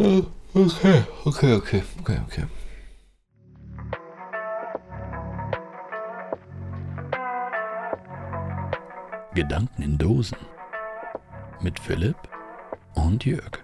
[0.00, 0.24] Okay,
[0.54, 2.44] okay, okay, okay, okay.
[9.34, 10.38] Gedanken in Dosen
[11.60, 12.16] mit Philipp
[12.94, 13.58] und Jörg.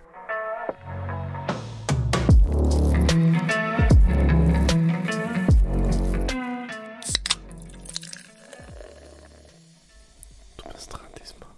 [10.57, 11.49] Du bist dran diesmal.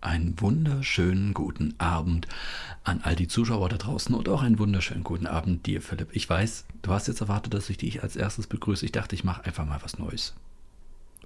[0.00, 2.26] Einen wunderschönen guten Abend
[2.84, 6.08] an all die Zuschauer da draußen und auch einen wunderschönen guten Abend dir, Philipp.
[6.12, 8.84] Ich weiß, du hast jetzt erwartet, dass ich dich als erstes begrüße.
[8.84, 10.34] Ich dachte, ich mache einfach mal was Neues.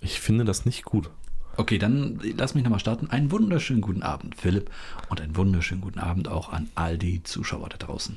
[0.00, 1.10] Ich finde das nicht gut.
[1.56, 3.10] Okay, dann lass mich nochmal starten.
[3.10, 4.70] Einen wunderschönen guten Abend, Philipp,
[5.08, 8.16] und einen wunderschönen guten Abend auch an all die Zuschauer da draußen.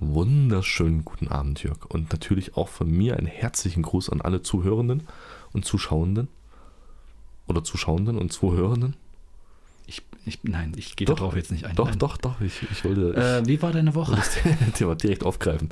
[0.00, 1.84] Wunderschönen guten Abend, Jörg.
[1.84, 5.02] Und natürlich auch von mir einen herzlichen Gruß an alle Zuhörenden
[5.52, 6.28] und Zuschauenden.
[7.46, 8.96] Oder Zuschauenden und Zuhörenden.
[9.90, 11.74] Ich, ich, nein, ich gehe darauf jetzt nicht ein.
[11.74, 11.98] Doch, nein.
[11.98, 12.40] doch, doch.
[12.40, 14.14] Ich, ich wollte Äh, wie war deine Woche?
[14.16, 14.38] das
[14.74, 15.70] Thema direkt aufgreifen.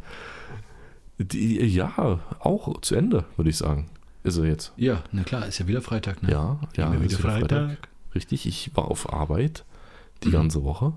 [1.18, 3.88] Die, ja, auch zu Ende, würde ich sagen.
[4.24, 4.72] Ist er jetzt.
[4.76, 6.32] Ja, na klar, ist ja wieder Freitag, ne?
[6.32, 6.86] Ja, ja.
[6.86, 7.88] Immer wieder ist wieder Freitag.
[8.14, 9.64] Richtig, ich war auf Arbeit
[10.24, 10.32] die Mhm.
[10.32, 10.92] ganze Woche.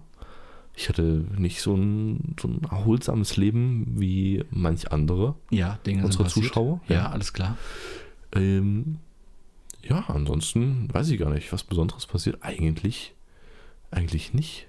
[0.76, 5.36] Ich hatte nicht so ein, so ein erholsames Leben wie manch andere.
[5.52, 6.28] Ja, Dinge Unsere.
[6.28, 6.82] Zuschauer?
[6.88, 7.10] Ja, Ja.
[7.12, 7.58] alles klar.
[8.34, 8.98] Ähm,
[9.84, 12.38] ja, ansonsten weiß ich gar nicht, was Besonderes passiert.
[12.42, 13.14] Eigentlich,
[13.92, 14.68] eigentlich nicht.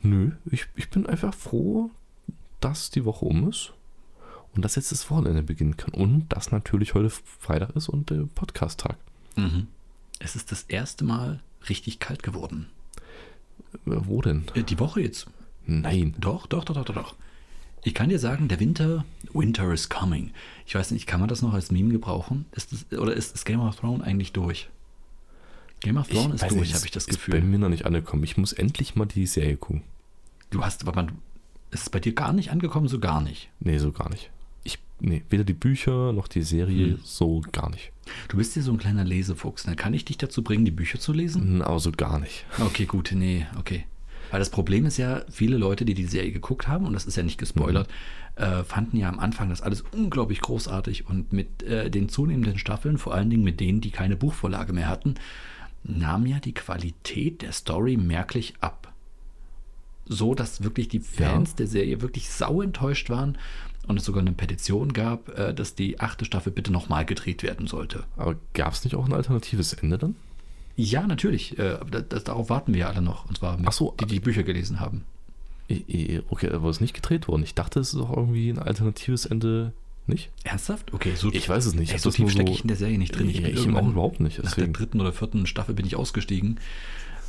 [0.00, 1.90] Nö, ich, ich bin einfach froh,
[2.60, 3.72] dass die Woche um ist
[4.54, 5.94] und dass jetzt das Wochenende beginnen kann.
[5.94, 8.96] Und dass natürlich heute Freitag ist und der Podcast-Tag.
[9.36, 9.68] Mhm.
[10.18, 12.68] Es ist das erste Mal richtig kalt geworden.
[13.86, 14.44] Äh, Wo denn?
[14.54, 15.26] Äh, Die Woche jetzt.
[15.66, 16.14] Nein.
[16.18, 17.14] Doch, doch, doch, doch, doch.
[17.84, 20.30] Ich kann dir sagen, der Winter, Winter is coming.
[20.66, 22.44] Ich weiß nicht, kann man das noch als Meme gebrauchen?
[22.52, 24.68] Ist das, oder ist das Game of Thrones eigentlich durch?
[25.80, 27.34] Game of Thrones ist weiß durch, habe ich das ist Gefühl.
[27.34, 28.22] bei mir noch nicht angekommen.
[28.22, 29.82] Ich muss endlich mal die Serie gucken.
[30.50, 31.12] Du hast, aber man,
[31.72, 33.48] ist es bei dir gar nicht angekommen, so gar nicht.
[33.58, 34.30] Nee, so gar nicht.
[34.62, 37.00] Ich, nee, weder die Bücher noch die Serie, Hm.
[37.02, 37.90] so gar nicht.
[38.28, 39.64] Du bist ja so ein kleiner Lesefuchs.
[39.64, 41.42] Dann kann ich dich dazu bringen, die Bücher zu lesen?
[41.42, 42.44] Hm, Aber so gar nicht.
[42.60, 43.86] Okay, gut, nee, okay.
[44.32, 47.16] Weil das Problem ist ja, viele Leute, die die Serie geguckt haben, und das ist
[47.16, 47.86] ja nicht gespoilert,
[48.36, 52.96] äh, fanden ja am Anfang das alles unglaublich großartig und mit äh, den zunehmenden Staffeln,
[52.96, 55.16] vor allen Dingen mit denen, die keine Buchvorlage mehr hatten,
[55.84, 58.92] nahm ja die Qualität der Story merklich ab.
[60.06, 61.56] So, dass wirklich die Fans Ja.
[61.58, 63.36] der Serie wirklich sau enttäuscht waren
[63.86, 67.66] und es sogar eine Petition gab, äh, dass die achte Staffel bitte nochmal gedreht werden
[67.66, 68.04] sollte.
[68.16, 70.16] Aber gab es nicht auch ein alternatives Ende dann?
[70.76, 71.58] Ja, natürlich.
[71.58, 71.78] Äh,
[72.08, 73.26] das, darauf warten wir ja alle noch.
[73.28, 75.04] Und zwar mit, Ach so, die die Bücher gelesen haben.
[75.68, 77.42] Okay, aber es ist nicht gedreht worden.
[77.42, 79.72] Ich dachte, es ist auch irgendwie ein alternatives Ende.
[80.06, 80.30] Nicht?
[80.42, 80.92] Ernsthaft?
[80.92, 81.92] Okay, so, Ich weiß es nicht.
[81.92, 83.30] ey, so tief stecke ich in der Serie nicht drin.
[83.30, 84.38] Ja, bin ich auch überhaupt nicht.
[84.38, 84.72] Nach der Deswegen.
[84.72, 86.58] dritten oder vierten Staffel bin ich ausgestiegen.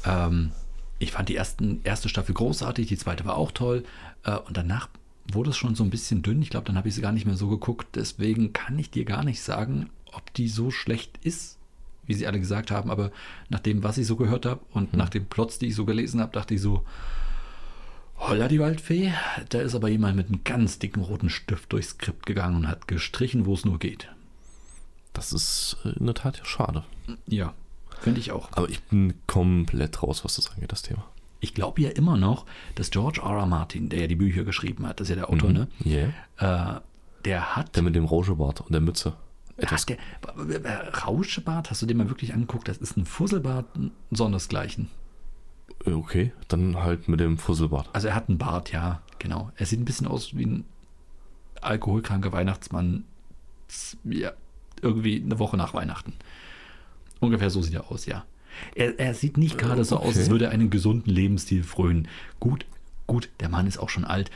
[0.06, 0.52] Ähm,
[0.98, 3.84] ich fand die ersten, erste Staffel großartig, die zweite war auch toll.
[4.24, 4.90] Äh, und danach
[5.32, 6.42] wurde es schon so ein bisschen dünn.
[6.42, 7.88] Ich glaube, dann habe ich sie gar nicht mehr so geguckt.
[7.96, 11.58] Deswegen kann ich dir gar nicht sagen, ob die so schlecht ist,
[12.06, 12.90] wie sie alle gesagt haben.
[12.92, 13.12] Aber
[13.50, 15.00] nach dem, was ich so gehört habe und Hm.
[15.00, 16.84] nach den Plots, die ich so gelesen habe, dachte ich so,
[18.18, 19.12] Holla die Waldfee,
[19.50, 22.88] da ist aber jemand mit einem ganz dicken roten Stift durchs Skript gegangen und hat
[22.88, 24.08] gestrichen, wo es nur geht.
[25.12, 26.84] Das ist äh, in der Tat ja schade.
[27.28, 27.54] Ja,
[28.00, 28.50] finde ich auch.
[28.54, 31.04] Aber ich bin komplett raus, was das angeht, das Thema.
[31.42, 33.32] Ich glaube ja immer noch, dass George R.
[33.40, 33.46] R.
[33.46, 35.56] Martin, der ja die Bücher geschrieben hat, das ist ja der Autor, Mhm.
[35.56, 35.68] ne?
[35.86, 36.76] Yeah.
[36.78, 36.80] Äh,
[37.26, 37.76] der hat.
[37.76, 39.14] Der mit dem Rauschebart und der Mütze.
[39.58, 39.82] Etwas.
[39.82, 39.98] hat
[40.38, 42.68] der, äh, Rauschebart, hast du den mal wirklich angeguckt?
[42.68, 44.90] Das ist ein Fusselbart, ein sondersgleichen.
[45.86, 47.90] Äh, Okay, dann halt mit dem Fusselbart.
[47.94, 49.52] Also er hat einen Bart, ja, genau.
[49.56, 50.66] Er sieht ein bisschen aus wie ein
[51.62, 53.06] alkoholkranker Weihnachtsmann.
[54.04, 54.34] Ja,
[54.82, 56.14] irgendwie eine Woche nach Weihnachten.
[57.20, 58.26] Ungefähr so sieht er aus, ja.
[58.76, 60.32] Er, er sieht nicht gerade so aus, als okay.
[60.32, 62.08] würde er einen gesunden Lebensstil frönen.
[62.40, 62.66] Gut,
[63.08, 64.30] gut, der Mann ist auch schon alt.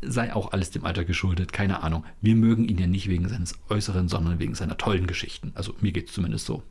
[0.00, 2.04] Sei auch alles dem Alter geschuldet, keine Ahnung.
[2.20, 5.50] Wir mögen ihn ja nicht wegen seines Äußeren, sondern wegen seiner tollen Geschichten.
[5.54, 6.62] Also mir geht es zumindest so.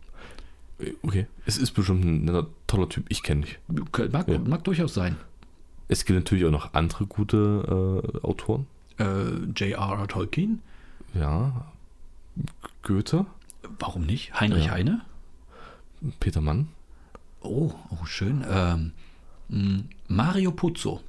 [0.80, 3.06] Äh, Okay, es ist bestimmt ein netter, toller Typ.
[3.10, 3.60] Ich kenne dich.
[4.12, 4.40] Mag, Ja.
[4.40, 5.18] mag durchaus sein.
[5.90, 8.66] Es gibt natürlich auch noch andere gute äh, Autoren.
[8.98, 10.08] Äh, J.R.R.
[10.08, 10.62] Tolkien?
[11.14, 11.66] Ja.
[12.84, 13.26] Goethe,
[13.80, 14.40] Warum nicht?
[14.40, 14.72] Heinrich Ja.
[14.72, 15.02] Heine?
[16.20, 16.68] Peter Mann.
[17.42, 18.46] Oh, oh schön.
[18.50, 18.92] Ähm,
[20.08, 21.02] Mario Puzo.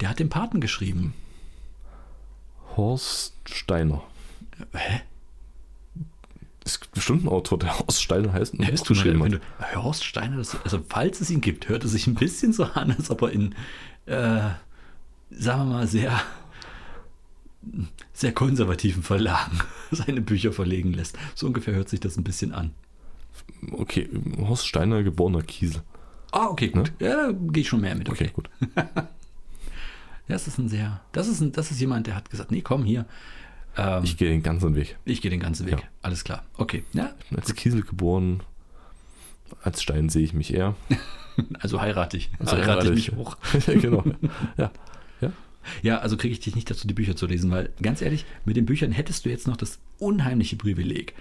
[0.00, 1.14] Der hat den Paten geschrieben.
[2.76, 4.02] Horst Steiner.
[4.74, 5.00] Hä?
[6.64, 9.22] Es gibt bestimmt einen Autor, der Horst Steiner heißt und ein Hörst du mal, geschrieben
[9.24, 9.40] wenn hat.
[9.74, 12.64] du, Horst Steiner, das, also falls es ihn gibt, hört es sich ein bisschen so
[12.64, 13.54] an, als ob er in,
[14.06, 14.50] äh,
[15.30, 16.20] sagen wir mal, sehr,
[18.12, 19.60] sehr konservativen Verlagen
[19.92, 21.16] seine Bücher verlegen lässt.
[21.36, 22.74] So ungefähr hört sich das ein bisschen an.
[23.70, 24.08] Okay,
[24.38, 25.82] Horst Steiner, geborener Kiesel.
[26.32, 26.92] Ah, okay, gut.
[26.98, 28.08] Ja, da gehe ich schon mehr mit.
[28.10, 28.32] Okay, Okay.
[28.34, 28.50] gut.
[30.28, 32.84] Das ist ein sehr, das ist ein, das ist jemand, der hat gesagt, nee, komm
[32.84, 33.06] hier.
[33.76, 34.96] Ähm, Ich ich gehe den ganzen Weg.
[35.04, 35.80] gehe den ganzen Weg.
[35.80, 35.86] Ja.
[36.02, 36.44] Alles klar.
[36.56, 36.84] Okay.
[36.92, 38.42] Ja, Ich bin als Kiesel geboren.
[39.62, 40.74] Als Stein sehe ich mich eher.
[41.60, 42.30] also heirate ich.
[42.38, 43.12] Also heirate heirate ich ich.
[43.12, 43.36] mich hoch.
[43.66, 44.04] genau.
[44.56, 44.70] Ja.
[45.20, 45.32] Ja.
[45.82, 48.56] Ja, also kriege ich dich nicht dazu, die Bücher zu lesen, weil ganz ehrlich, mit
[48.56, 51.14] den Büchern hättest du jetzt noch das unheimliche Privileg.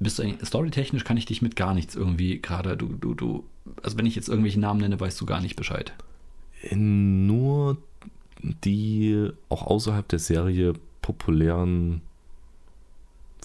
[0.00, 3.44] Bist du storytechnisch kann ich dich mit gar nichts irgendwie gerade, du, du, du,
[3.82, 5.92] also wenn ich jetzt irgendwelche Namen nenne, weißt du gar nicht Bescheid.
[6.72, 7.78] Nur
[8.42, 12.02] die auch außerhalb der Serie populären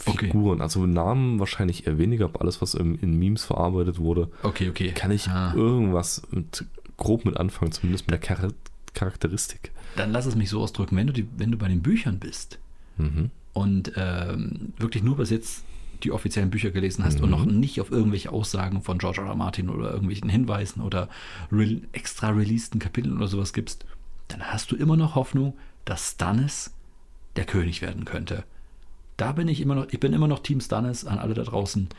[0.05, 0.25] Okay.
[0.25, 0.59] Figuren.
[0.61, 4.91] Also Namen wahrscheinlich eher weniger, aber alles, was in, in Memes verarbeitet wurde, Okay, okay.
[4.91, 6.65] kann ich Ah, irgendwas mit,
[6.97, 8.49] grob mit anfangen, zumindest mit der Char
[8.95, 9.71] Charakteristik.
[9.95, 12.59] dann lass es mich so ausdrücken, wenn du, die, wenn du bei den Büchern bist
[12.97, 13.29] Mhm.
[13.53, 15.63] und ähm, wirklich nur bis jetzt
[16.03, 17.35] die offiziellen Bücher gelesen hast und Mhm.
[17.37, 19.27] noch nicht auf irgendwelche Aussagen von George R.
[19.27, 19.35] R.
[19.35, 21.07] Martin oder irgendwelchen Hinweisen oder
[21.51, 23.85] re extra releaseden Kapiteln oder sowas gibst,
[24.27, 26.73] dann hast du immer noch Hoffnung, dass Stannis
[27.35, 28.43] der König werden könnte.
[29.17, 31.89] Da bin ich immer noch, ich bin immer noch Team Stannis an alle da draußen.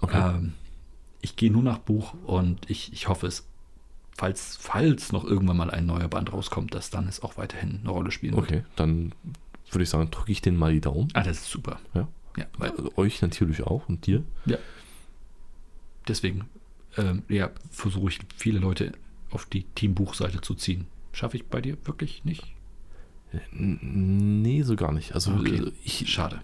[0.00, 0.36] Okay.
[0.36, 0.54] Ähm,
[1.20, 3.46] ich gehe nur nach Buch und ich, ich hoffe es,
[4.16, 8.10] falls, falls noch irgendwann mal ein neuer Band rauskommt, dass Stannis auch weiterhin eine Rolle
[8.10, 8.44] spielen wird.
[8.46, 9.12] Okay, dann
[9.70, 11.08] würde ich sagen, drücke ich den mal die Daumen.
[11.14, 11.80] Ah, das ist super.
[11.94, 12.08] Ja.
[12.36, 14.22] Ja, weil Also euch natürlich auch und dir.
[16.06, 16.48] deswegen
[16.96, 18.92] ähm, ja, versuche ich viele Leute
[19.30, 20.86] auf die Teambuchseite zu ziehen.
[21.16, 22.44] Schaffe ich bei dir wirklich nicht?
[23.52, 25.14] N- Nee, so gar nicht.
[25.14, 25.56] Also Okay.
[25.56, 26.42] äh, ich Schade.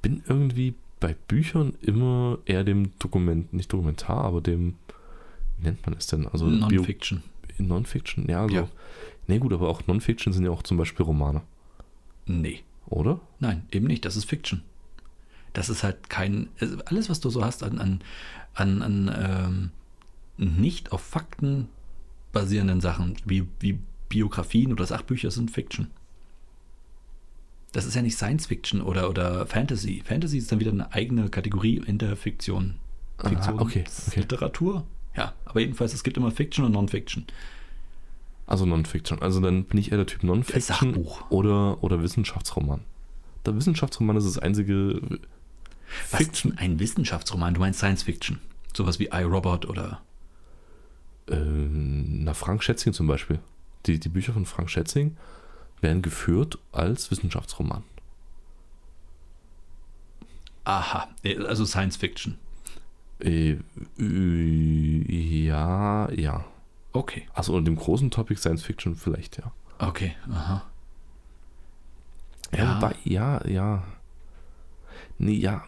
[0.00, 4.76] bin irgendwie bei Büchern immer eher dem Dokument, nicht Dokumentar, aber dem,
[5.58, 6.26] wie nennt man es denn?
[6.26, 7.22] Also Non-Fiction.
[7.58, 8.54] Non-Fiction, ja, also.
[8.54, 8.68] Ja.
[9.26, 11.42] Nee, gut, aber auch Non-Fiction sind ja auch zum Beispiel Romane,
[12.24, 12.60] Nee.
[12.86, 13.20] oder?
[13.40, 14.06] Nein, eben nicht.
[14.06, 14.62] Das ist Fiction.
[15.52, 16.48] Das ist halt kein.
[16.60, 18.00] also Alles, was du so hast an, an,
[18.54, 19.70] an, an
[20.38, 21.68] ähm, nicht auf Fakten
[22.32, 23.78] basierenden Sachen, wie, wie
[24.08, 25.90] Biografien oder Sachbücher, sind Fiction.
[27.72, 30.02] Das ist ja nicht Science Fiction oder, oder Fantasy.
[30.04, 32.74] Fantasy ist dann wieder eine eigene Kategorie in der Fiktion.
[33.18, 34.20] Ah, Fiktion, okay, okay.
[34.20, 34.84] Literatur.
[35.16, 37.26] Ja, aber jedenfalls, es gibt immer Fiction und Non-Fiction.
[38.46, 39.22] Also Non-Fiction.
[39.22, 41.30] Also dann bin ich eher der Typ Non-Fiction Sachbuch.
[41.30, 42.80] oder, oder Wissenschaftsroman.
[43.46, 45.00] Der Wissenschaftsroman ist das einzige
[46.10, 46.58] Was Fiction.
[46.58, 48.40] Ein Wissenschaftsroman, du meinst Science Fiction.
[48.74, 50.00] Sowas wie iRobot oder.
[51.30, 53.38] Äh, na, Frank Schätzing zum Beispiel.
[53.86, 55.16] Die, die Bücher von Frank Schätzing
[55.80, 57.82] werden geführt als Wissenschaftsroman.
[60.64, 61.08] Aha,
[61.46, 62.36] also Science Fiction.
[63.20, 63.56] Äh,
[63.98, 66.44] äh, ja, ja.
[66.92, 69.52] Okay, Also unter dem großen Topic Science Fiction vielleicht, ja.
[69.78, 70.64] okay, aha.
[72.52, 72.92] Ja, Ja.
[73.04, 73.84] ja, ja.
[75.18, 75.64] Nee, ja.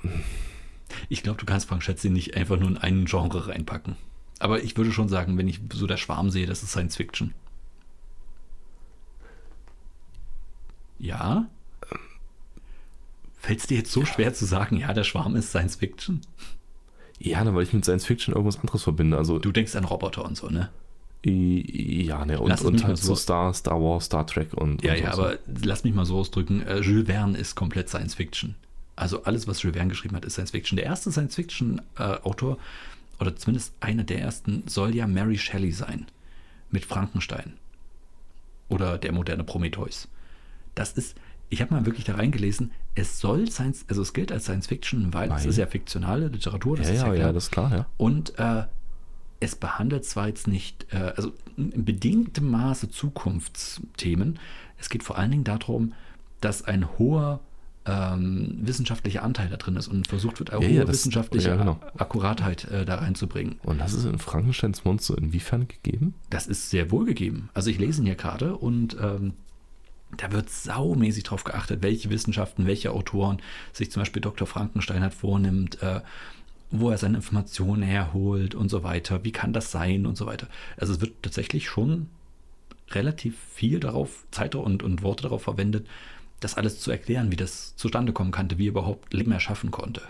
[1.08, 3.96] Ich glaube, du kannst Frank Schätzing nicht einfach nur in einen Genre reinpacken.
[4.42, 7.32] Aber ich würde schon sagen, wenn ich so der Schwarm sehe, das ist Science Fiction.
[10.98, 11.46] Ja?
[13.38, 16.22] Fällt es dir jetzt so schwer zu sagen, ja, der Schwarm ist Science Fiction?
[17.20, 19.16] Ja, na, weil ich mit Science Fiction irgendwas anderes verbinde.
[19.16, 20.70] Also, Du denkst an Roboter und so, ne?
[21.24, 24.82] ja, ne, und, Lass und halt so- Star, Star Wars, Star Trek und.
[24.82, 25.22] Ja, und ja, so.
[25.22, 28.56] aber lass mich mal so ausdrücken, äh, Jules Verne ist komplett Science Fiction.
[28.96, 30.74] Also alles, was Jules Verne geschrieben hat, ist Science Fiction.
[30.74, 32.58] Der erste Science Fiction-Autor,
[33.20, 36.06] oder zumindest einer der ersten, soll ja Mary Shelley sein.
[36.70, 37.54] Mit Frankenstein.
[38.68, 40.08] Oder der moderne Prometheus.
[40.74, 41.16] Das ist,
[41.50, 45.12] ich habe mal wirklich da reingelesen, es soll Science, also es gilt als Science Fiction,
[45.12, 45.48] weil, es Weil?
[45.50, 47.26] ist ja fiktionale Literatur, das Ja, ist ja, ja, klar.
[47.26, 47.86] ja, das ist klar, ja.
[47.98, 48.64] Und äh,
[49.40, 54.38] es behandelt zwar jetzt nicht, äh, also in bedingtem Maße Zukunftsthemen.
[54.78, 55.92] Es geht vor allen Dingen darum,
[56.40, 57.40] dass ein hoher
[57.84, 61.56] ähm, wissenschaftlicher Anteil da drin ist und versucht wird, eine Ja, hohe ja, wissenschaftliche ja,
[61.56, 61.80] genau.
[61.96, 63.56] Akkuratheit äh, da reinzubringen.
[63.64, 66.14] Und das ist in Frankensteins Monster inwiefern gegeben?
[66.30, 67.48] Das ist sehr wohl gegeben.
[67.54, 69.34] Also ich lese ihn hier gerade und ähm,
[70.16, 73.40] da wird saumäßig drauf geachtet, welche Wissenschaften, welche Autoren
[73.72, 74.46] sich zum Beispiel Dr.
[74.46, 76.00] Frankenstein halt vornimmt, äh,
[76.70, 79.24] wo er seine Informationen herholt und so weiter.
[79.24, 80.46] Wie kann das sein und so weiter.
[80.76, 82.08] Also es wird tatsächlich schon
[82.90, 85.86] relativ viel darauf, Zeit und, und Worte darauf verwendet,
[86.44, 90.02] das alles zu erklären, wie das zustande kommen konnte, wie er überhaupt Leben erschaffen konnte.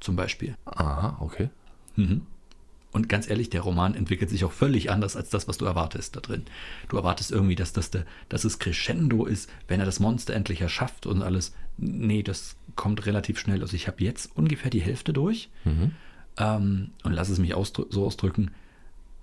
[0.00, 0.56] Zum Beispiel.
[0.64, 1.50] Aha, okay.
[1.96, 2.22] Mhm.
[2.92, 6.16] Und ganz ehrlich, der Roman entwickelt sich auch völlig anders als das, was du erwartest
[6.16, 6.44] da drin.
[6.88, 10.60] Du erwartest irgendwie, dass, das der, dass es Crescendo ist, wenn er das Monster endlich
[10.60, 11.54] erschafft und alles.
[11.76, 13.60] Nee, das kommt relativ schnell.
[13.62, 15.92] Also ich habe jetzt ungefähr die Hälfte durch Mhm.
[16.38, 18.50] ähm, und lass es mich ausdrü so ausdrücken.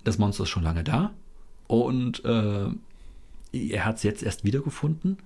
[0.04, 1.12] Das Monster ist schon lange da
[1.66, 2.68] und äh,
[3.52, 5.18] er hat es jetzt erst wiedergefunden.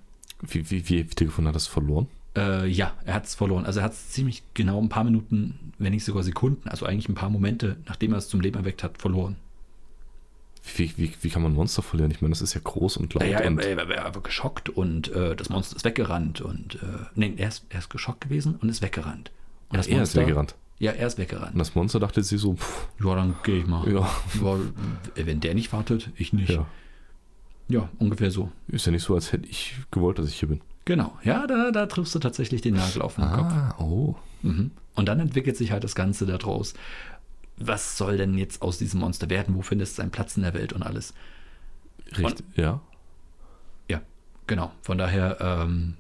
[0.43, 2.09] Wie, wie, wie wiedergefunden hat er es verloren?
[2.37, 3.65] Äh, ja, er hat es verloren.
[3.65, 7.09] Also er hat es ziemlich genau ein paar Minuten, wenn nicht sogar Sekunden, also eigentlich
[7.09, 9.37] ein paar Momente, nachdem er es zum Leben erweckt hat, verloren.
[10.77, 12.13] Wie, wie, wie kann man ein Monster verlieren?
[12.13, 13.25] Ich meine, das ist ja groß und laut.
[13.25, 17.35] Ja, er, er, er, war geschockt und äh, das Monster ist weggerannt und äh, nee,
[17.37, 19.33] er ist, er ist geschockt gewesen und ist weggerannt.
[19.71, 20.55] Und das er ist weggerannt.
[20.79, 21.53] Ja, er ist weggerannt.
[21.53, 23.89] Und das Monster dachte sich so, pff, Ja, dann gehe ich mal.
[23.93, 24.09] ja,
[24.41, 24.59] Ja,
[25.27, 26.51] wenn der nicht wartet, ich nicht.
[26.51, 26.67] ja,
[27.69, 28.51] Ja, ungefähr so.
[28.69, 30.61] ist ja nicht so, als hätte ich gewollt, dass ich hier bin.
[30.85, 31.17] Genau.
[31.23, 33.53] Ja, da, da triffst du tatsächlich den Nagel auf den Kopf.
[33.53, 34.17] Ah, oh.
[34.43, 34.73] Mhm.
[34.95, 36.75] Und dann entwickelt sich halt das Ganze daraus.
[37.57, 39.55] Was soll denn jetzt aus diesem Monster werden?
[39.55, 41.15] Wo findet es seinen Platz in der Welt und alles?
[42.19, 42.81] Richtig, ja.
[43.89, 44.03] Ja,
[44.47, 44.73] genau.
[44.83, 45.95] Von daher ähm,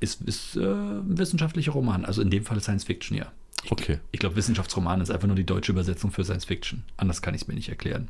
[0.00, 2.04] ist, ist äh, ein wissenschaftlicher Roman.
[2.04, 3.30] Also in dem Fall Science Fiction, ja.
[3.70, 3.98] Okay.
[4.10, 6.84] Ich glaube, Wissenschaftsroman ist einfach nur die deutsche Übersetzung für Science Fiction.
[6.96, 8.08] Anders kann ich es mir nicht erklären.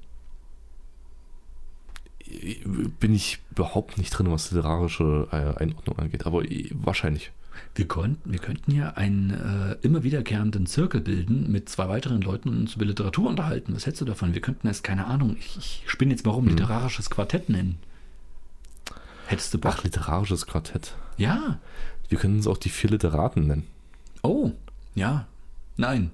[3.01, 7.33] Bin ich überhaupt nicht drin, was literarische äh, Einordnung angeht, aber äh, wahrscheinlich.
[7.75, 12.49] Wir, konnten, wir könnten ja einen äh, immer wiederkehrenden Zirkel bilden mit zwei weiteren Leuten
[12.49, 13.75] und uns über Literatur unterhalten.
[13.75, 14.35] Was hältst du davon?
[14.35, 17.79] Wir könnten es, keine Ahnung, ich, ich spinne jetzt mal rum, literarisches Quartett nennen.
[19.27, 19.75] Hättest du Bock?
[19.77, 20.95] Ach, literarisches Quartett.
[21.17, 21.59] Ja.
[22.09, 23.67] Wir können es auch die vier Literaten nennen.
[24.23, 24.53] Oh,
[24.95, 25.27] ja.
[25.77, 26.11] Nein.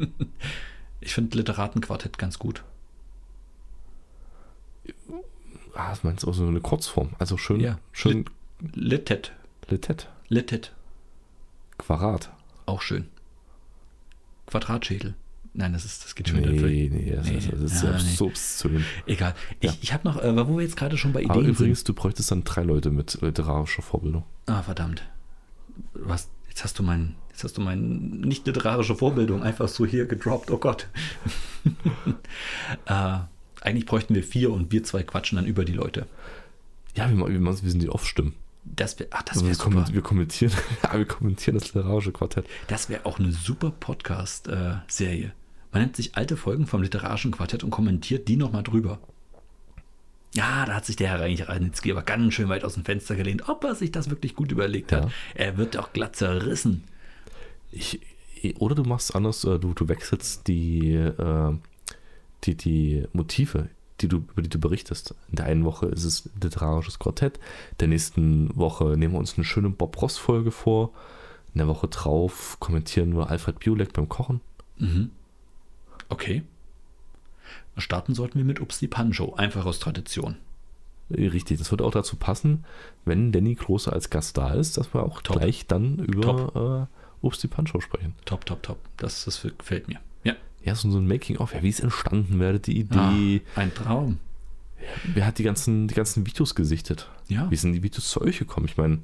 [1.00, 2.64] ich finde Literatenquartett ganz gut.
[5.74, 7.10] Ah, das meinst du auch so eine Kurzform.
[7.18, 7.78] Also schön, Ja.
[7.92, 8.24] schön
[8.72, 9.32] Litet.
[9.68, 10.08] Litet.
[10.28, 10.72] Litet.
[11.78, 12.30] Quarat.
[12.66, 13.08] Auch schön.
[14.46, 15.14] Quadratschädel.
[15.56, 16.62] Nein, das ist, das geht schon wieder durch.
[16.62, 18.14] Nee, nee, das, Nee, ist, das ist ja, ja, nee.
[18.16, 18.84] so obszön.
[19.06, 19.34] Egal.
[19.60, 19.76] Ich, Ja.
[19.82, 22.30] ich habe noch, äh, wo wir jetzt gerade schon bei Aber Ideen übrigens, du bräuchtest
[22.30, 24.24] dann drei Leute mit literarischer Vorbildung.
[24.46, 24.54] sind.
[24.56, 25.04] Ah, verdammt.
[25.94, 30.06] Was, jetzt hast du mein, jetzt hast du meine nicht literarische Vorbildung einfach so hier
[30.06, 30.50] gedroppt.
[30.50, 30.88] Oh Gott.
[32.86, 33.18] äh,
[33.64, 36.06] eigentlich bräuchten wir vier und wir zwei quatschen dann über die Leute.
[36.94, 38.34] Ja, wir, wir, wir sind die Off-Stimmen.
[38.64, 39.94] Das wäre, ach, das Also wäre wir, kommen- super.
[39.94, 40.52] wir kommentieren,
[40.82, 42.46] ja, wir kommentieren das literarische Quartett.
[42.68, 45.32] Das wäre auch eine super Podcast-Serie.
[45.72, 49.00] Man nimmt sich alte Folgen vom literarischen Quartett und kommentiert die nochmal drüber.
[50.34, 53.14] Ja, da hat sich der Herr Reich Ranitzky aber ganz schön weit aus dem Fenster
[53.16, 55.04] gelehnt, ob er sich das wirklich gut überlegt hat.
[55.04, 55.10] Ja.
[55.34, 56.84] Er wird doch glatt zerrissen.
[57.70, 58.00] Ich,
[58.58, 61.52] oder du machst anders, äh, du, du wechselst die, äh,
[62.44, 63.68] die, die Motive,
[64.00, 65.14] die du, über die du berichtest.
[65.30, 67.38] In der einen Woche ist es literarisches Quartett,
[67.80, 70.92] der nächsten Woche nehmen wir uns eine schöne Bob Ross-Folge vor.
[71.54, 74.40] In der Woche drauf kommentieren wir Alfred Biolek beim Kochen.
[74.78, 75.10] Mhm.
[76.08, 76.42] Okay.
[77.76, 80.36] Starten sollten wir mit Upsi Pancho, einfach aus Tradition.
[81.10, 82.64] Richtig, das würde auch dazu passen,
[83.04, 85.36] wenn Danny Klose als Gast da ist, dass wir auch Top.
[85.36, 86.88] gleich dann über
[87.22, 88.14] äh, die Pancho sprechen.
[88.24, 88.78] Top, top, top.
[88.96, 90.00] Das, das gefällt mir.
[90.64, 90.74] Ja.
[90.74, 94.18] So so ein Making-of, ja, wie ist entstanden, hatte die Idee, Ah, ein Traum.
[95.14, 97.10] wer hat die ganzen, die ganzen Videos gesichtet?
[97.28, 98.66] Ja, Wie sind die Videos zu euch gekommen?
[98.66, 98.98] Ich meine,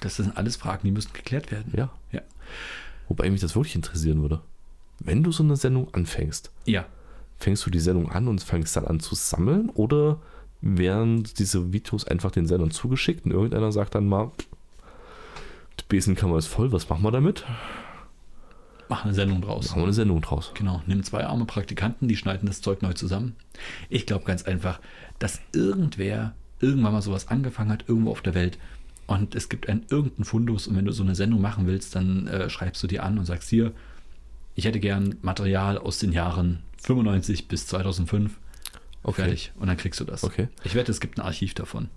[0.00, 1.72] das sind alles Fragen, die müssen geklärt werden.
[1.76, 1.90] ja.
[2.12, 2.20] Ja.
[3.08, 4.40] Wobei mich das wirklich interessieren würde.
[4.98, 6.86] Wenn du so eine Sendung anfängst, Ja.
[7.38, 10.20] fängst du die Sendung an und fängst dann an zu sammeln oder
[10.62, 14.30] werden diese Videos einfach den Sendern zugeschickt und irgendeiner sagt dann mal,
[15.80, 17.44] die Besenkammer ist voll, was machen wir damit?
[18.88, 19.68] Mach eine Sendung draus.
[19.68, 20.52] Machen wir eine Sendung draus.
[20.54, 23.34] Genau, nimm zwei arme Praktikanten, die schneiden das Zeug neu zusammen.
[23.88, 24.80] Ich glaube ganz einfach,
[25.18, 28.58] dass irgendwer irgendwann mal sowas angefangen hat, irgendwo auf der Welt.
[29.06, 32.26] Und es gibt einen irgendeinen Fundus und wenn du so eine Sendung machen willst, dann
[32.26, 33.72] äh, schreibst du dir an und sagst hier,
[34.54, 38.38] ich hätte gern Material aus den Jahren 95 bis 2005.
[39.02, 39.22] Okay.
[39.22, 39.52] Fertig.
[39.58, 40.24] Und dann kriegst du das.
[40.24, 40.48] Okay.
[40.62, 41.90] Ich wette, es gibt ein Archiv davon.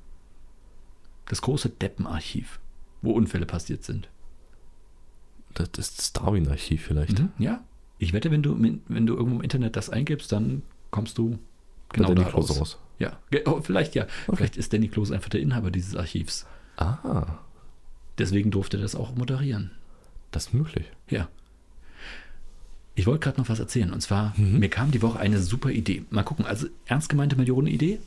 [1.27, 2.59] Das große Deppenarchiv,
[3.01, 4.09] wo Unfälle passiert sind.
[5.57, 7.19] Das ist das Darwin-Archiv vielleicht.
[7.19, 7.63] Mhm, ja.
[7.99, 8.55] Ich wette, wenn du,
[8.87, 10.61] wenn du irgendwo im Internet das eingibst, dann
[10.91, 11.39] kommst du
[11.91, 12.59] genau Danny da Klose raus.
[12.61, 12.77] raus.
[12.99, 14.03] Ja, oh, vielleicht ja.
[14.27, 14.37] Okay.
[14.37, 16.45] Vielleicht ist Danny Klose einfach der Inhaber dieses Archivs.
[16.77, 17.25] Ah,
[18.19, 19.71] Deswegen durfte er das auch moderieren.
[20.31, 20.85] das ist möglich.
[21.09, 21.27] Ja.
[22.95, 23.93] Ich wollte gerade noch was erzählen.
[23.93, 24.59] Und zwar, Mhm.
[24.59, 26.03] mir kam die Woche eine super Idee.
[26.09, 27.99] Mal gucken, also ernst gemeinte Millionenidee.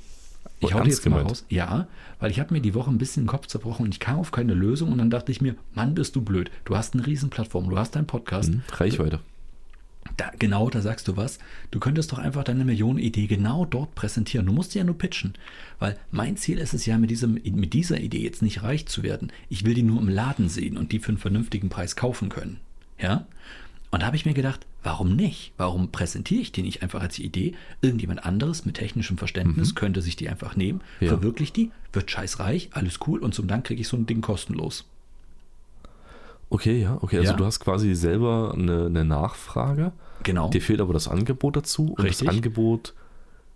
[0.61, 1.31] Ich hau ernst jetzt mal gemeint?
[1.31, 1.45] raus.
[1.49, 1.89] Ja,
[2.19, 4.31] weil ich habe mir die Woche ein bisschen den Kopf zerbrochen und ich kam auf
[4.31, 6.51] keine Lösung und dann dachte ich mir, Mann, bist du blöd.
[6.65, 8.51] Du hast eine riesen Plattform, du hast deinen Podcast.
[8.51, 9.21] Hm, Reichweite.
[10.17, 11.39] Da, genau, da sagst du was.
[11.71, 14.47] Du könntest doch einfach deine Millionenidee genau dort präsentieren.
[14.47, 15.35] Du musst sie ja nur pitchen.
[15.79, 19.03] Weil mein Ziel ist es ja, mit, diesem, mit dieser Idee jetzt nicht reich zu
[19.03, 19.33] werden.
[19.49, 22.59] Ich will die nur im Laden sehen und die für einen vernünftigen Preis kaufen können.
[22.99, 23.27] Ja?
[23.91, 25.53] Und da habe ich mir gedacht, warum nicht?
[25.57, 27.55] Warum präsentiere ich die nicht einfach als Idee?
[27.83, 31.09] Irgendjemand anderes mit technischem Verständnis könnte sich die einfach nehmen, Ja.
[31.09, 34.85] verwirklicht die, wird scheißreich, alles cool und zum Dank kriege ich so ein Ding kostenlos.
[36.49, 37.19] Okay, ja, okay.
[37.19, 37.37] Also Ja.
[37.37, 39.93] du hast quasi selber eine, eine Nachfrage.
[40.25, 40.51] Genau.
[40.51, 41.95] Dir fehlt aber das Angebot dazu.
[41.97, 42.27] Und Richtig.
[42.27, 42.95] das Angebot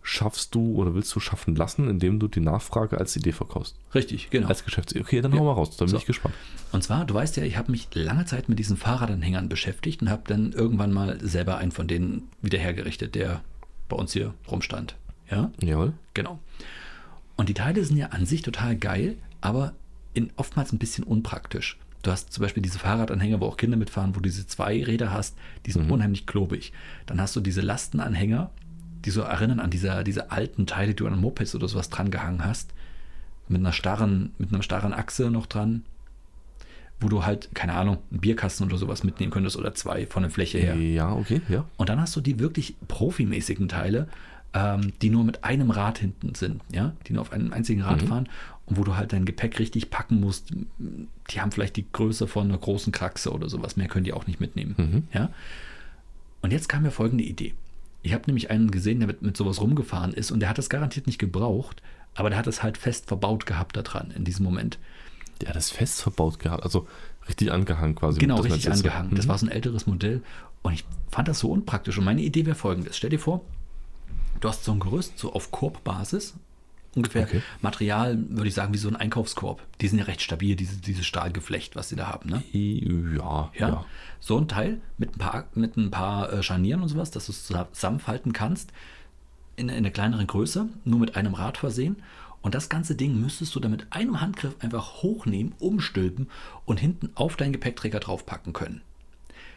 [0.07, 3.75] schaffst du oder willst du schaffen lassen, indem du die Nachfrage als Idee verkaufst.
[3.95, 4.49] Richtig, genau.
[4.49, 5.01] Als Geschäftsidee.
[5.01, 5.39] Okay, dann Ja.
[5.39, 5.77] hau mal raus.
[5.79, 5.97] Da bin So.
[5.97, 6.35] ich gespannt.
[6.73, 10.11] Und zwar, du weißt ja, ich habe mich lange Zeit mit diesen Fahrradanhängern beschäftigt und
[10.11, 13.41] habe dann irgendwann mal selber einen von denen wieder hergerichtet, der
[13.89, 14.95] bei uns hier rumstand.
[15.31, 15.95] Ja, Jawohl.
[16.13, 16.39] genau.
[17.37, 19.73] Und die Teile sind ja an sich total geil, aber
[20.13, 21.79] in, oftmals ein bisschen unpraktisch.
[22.03, 25.11] Du hast zum Beispiel diese Fahrradanhänger, wo auch Kinder mitfahren, wo du diese zwei Räder
[25.13, 25.35] hast,
[25.65, 26.73] die sind unheimlich klobig.
[27.07, 28.51] Dann hast du diese Lastenanhänger,
[29.05, 32.11] die so erinnern an diese, diese alten Teile, die du an Mopeds oder sowas dran
[32.11, 32.73] gehangen hast.
[33.49, 35.85] Mit einer starren, mit einer starren Achse noch dran.
[37.01, 40.31] Wo du halt, keine Ahnung, einen Bierkasten oder sowas mitnehmen könntest oder zwei von der
[40.31, 40.77] Fläche her.
[40.77, 41.67] Ja, okay, ja.
[41.77, 44.09] Und dann hast du die wirklich profimäßigen Teile,
[44.55, 48.03] ähm, die nur mit einem Rad hinten sind, ja, die nur auf einem einzigen Rad
[48.03, 48.29] fahren
[48.67, 50.53] und wo du halt dein Gepäck richtig packen musst.
[51.31, 53.77] Die haben vielleicht die Größe von einer großen Kraxe oder sowas.
[53.77, 55.09] Mehr können die auch nicht mitnehmen.
[55.13, 55.31] Ja.
[56.41, 57.55] Und jetzt kam mir folgende Idee.
[58.05, 60.69] Ich habe nämlich einen gesehen, der mit, mit sowas rumgefahren ist und der hat das
[60.69, 61.83] garantiert nicht gebraucht,
[62.15, 64.79] aber der hat es halt fest verbaut gehabt da dran in diesem Moment.
[65.41, 66.87] Der hat das fest verbaut gehabt, also
[67.29, 68.21] richtig angehangen quasi.
[68.21, 69.15] Genau, richtig angehangen.
[69.17, 69.29] Das Mhm.
[69.31, 70.23] war so ein älteres Modell
[70.63, 71.97] und ich fand das so unpraktisch.
[71.97, 73.41] Und meine Idee wäre folgendes: Stell dir vor,
[74.41, 76.35] du hast so ein Gerüst, so auf Korbbasis.
[76.97, 77.43] Ungefähr Okay.
[77.61, 79.63] Material, würde ich sagen, wie so ein Einkaufskorb.
[79.81, 82.31] Die sind ja recht stabil, diese, dieses Stahlgeflecht, was sie da haben.
[82.31, 82.43] Ne?
[82.53, 83.69] Ja, Ja.
[83.69, 83.85] ja.
[84.21, 87.33] So ein Teil mit ein paar, mit ein paar äh, Scharnieren und sowas, dass du
[87.33, 88.71] es zusammenfalten kannst.
[89.57, 91.97] In, in einer kleineren Größe, nur mit einem Rad versehen.
[92.43, 96.29] Und das ganze Ding müsstest du dann mit einem Handgriff einfach hochnehmen, umstülpen
[96.65, 98.83] und hinten auf deinen Gepäckträger draufpacken können.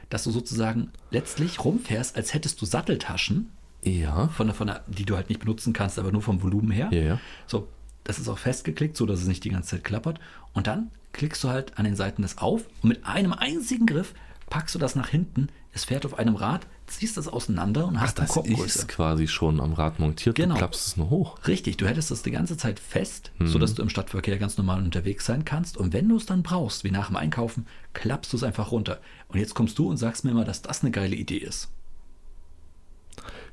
[0.10, 3.50] Dass du sozusagen letztlich rumfährst, als hättest du Satteltaschen,
[3.84, 4.28] Ja.
[4.30, 6.90] von der, von der, die du halt nicht benutzen kannst, aber nur vom Volumen her.
[6.92, 7.20] Ja, ja.
[7.46, 7.68] So,
[8.04, 10.20] das ist auch festgeklickt, so dass es nicht die ganze Zeit klappert.
[10.54, 14.14] Und dann klickst du halt an den Seiten das auf und mit einem einzigen Griff
[14.50, 15.48] packst du das nach hinten.
[15.74, 18.80] Es fährt auf einem Rad, ziehst das auseinander und Ach, hast das Korbgröße.
[18.80, 20.36] ist quasi schon am Rad montiert.
[20.36, 20.56] Genau.
[20.56, 21.38] Du klappst es nur hoch.
[21.48, 23.48] Richtig, du hättest das die ganze Zeit fest, Mhm.
[23.48, 25.78] sodass du im Stadtverkehr ganz normal unterwegs sein kannst.
[25.78, 29.00] Und wenn du es dann brauchst, wie nach dem Einkaufen, klappst du es einfach runter.
[29.28, 31.70] Und jetzt kommst du und sagst mir mal, dass das eine geile Idee ist.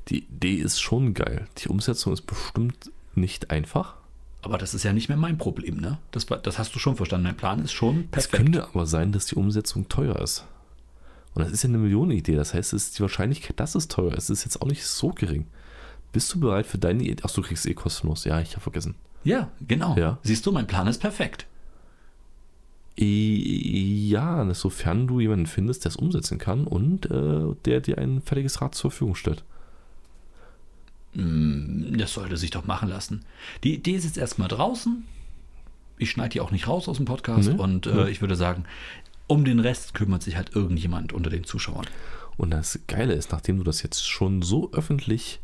[0.08, 1.46] Die Idee ist schon geil.
[1.58, 3.94] Die Umsetzung ist bestimmt nicht einfach.
[4.42, 5.98] Aber das ist ja nicht mehr mein Problem, ne?
[6.10, 7.24] Das, das hast du schon verstanden.
[7.24, 8.34] Mein Plan ist schon Es perfekt.
[8.34, 10.44] könnte aber sein, dass die Umsetzung teuer ist.
[11.34, 12.36] Und das ist ja eine Millionenidee.
[12.36, 15.08] Das heißt, es ist die Wahrscheinlichkeit, dass es teuer ist, ist jetzt auch nicht so
[15.10, 15.46] gering.
[16.12, 17.22] Bist du bereit für deine Idee?
[17.26, 18.24] Ach, du kriegst eh kostenlos.
[18.24, 18.94] Ja, ich habe vergessen.
[19.24, 19.96] Ja, genau.
[19.96, 20.18] Ja.
[20.22, 21.46] Siehst du, mein Plan ist perfekt.
[22.96, 28.60] Ja, sofern du jemanden findest, der es umsetzen kann und äh, der dir ein fertiges
[28.60, 29.42] Rad zur Verfügung stellt.
[31.14, 33.24] Mm, Das sollte sich doch machen lassen.
[33.62, 35.04] Die Idee ist jetzt erstmal draußen.
[35.98, 38.10] Ich schneide die auch nicht raus aus dem Podcast Nee, und äh, nee.
[38.10, 38.64] ich würde sagen,
[39.28, 41.86] um den Rest kümmert sich halt irgendjemand unter den Zuschauern.
[42.36, 45.40] Und das Geile ist, nachdem du das jetzt schon so öffentlich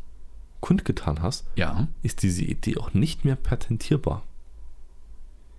[0.59, 4.23] kundgetan hast, Ja, ist diese Idee auch nicht mehr patentierbar.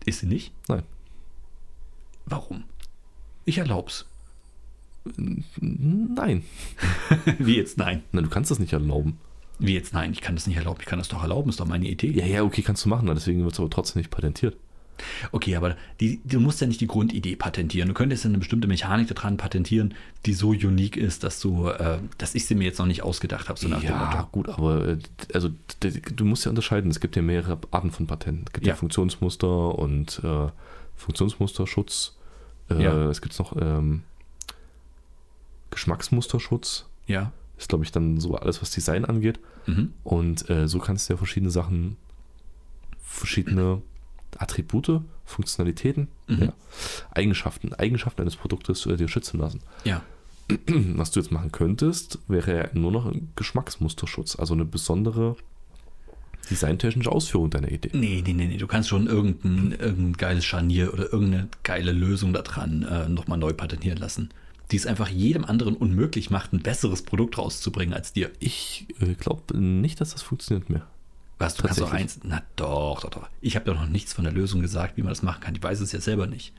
[0.04, 0.52] ist sie nicht?
[0.68, 0.82] Nein.
[2.26, 2.64] Warum?
[3.46, 4.06] Ich erlaub's.
[5.60, 6.44] Nein.
[7.38, 8.02] Wie jetzt nein?
[8.12, 9.18] Nein, du kannst das nicht erlauben.
[9.58, 10.12] Wie jetzt nein?
[10.12, 10.78] Ich kann das nicht erlauben.
[10.80, 11.48] Ich kann das doch erlauben.
[11.50, 12.10] Ist doch meine Idee.
[12.10, 14.56] Ja, ja, okay, kannst du machen, deswegen wird es aber trotzdem nicht patentiert.
[15.32, 17.88] Okay, aber die, du musst ja nicht die Grundidee patentieren.
[17.88, 19.94] Du könntest ja eine bestimmte Mechanik daran patentieren,
[20.26, 23.48] die so unique ist, dass du, äh, dass ich sie mir jetzt noch nicht ausgedacht
[23.48, 23.58] habe.
[23.58, 24.98] So ja, gut, aber äh,
[25.32, 25.48] also
[25.80, 26.90] du musst ja unterscheiden.
[26.90, 28.44] Es gibt ja mehrere Arten von Patenten.
[28.46, 28.76] Es gibt ja, Ja.
[28.76, 30.48] Funktionsmuster und äh,
[30.96, 32.16] Funktionsmusterschutz.
[32.70, 33.10] Äh, Ja.
[33.10, 34.02] Es gibt noch ähm,
[35.70, 36.86] Geschmacksmusterschutz.
[37.06, 37.32] Ja.
[37.58, 39.38] Ist, glaube ich, dann so alles, was Design angeht.
[39.66, 39.92] Mhm.
[40.04, 41.96] Und äh, so kannst du ja verschiedene Sachen,
[43.02, 43.82] verschiedene
[44.38, 46.42] Attribute, Funktionalitäten, Mhm.
[46.42, 46.52] ja,
[47.12, 49.60] Eigenschaften, Eigenschaften eines Produktes äh, dir schützen lassen.
[49.84, 50.02] Ja.
[50.66, 55.36] Was du jetzt machen könntest, wäre ja nur noch ein Geschmacksmusterschutz, also eine besondere
[56.50, 57.90] designtechnische Ausführung deiner Idee.
[57.92, 58.56] Nee, nee, nee, nee.
[58.56, 63.38] Du kannst schon irgendein, irgendein geiles Scharnier oder irgendeine geile Lösung da dran äh, nochmal
[63.38, 64.30] neu patentieren lassen.
[64.70, 68.30] Die es einfach jedem anderen unmöglich macht, ein besseres Produkt rauszubringen als dir.
[68.38, 70.86] Ich äh, glaube nicht, dass das funktioniert mehr.
[71.38, 72.20] Was, du kannst doch eins.
[72.22, 73.28] Na doch, doch, doch.
[73.40, 75.54] Ich habe doch noch nichts von der Lösung gesagt, wie man das machen kann.
[75.54, 76.52] Ich weiß es ja selber nicht.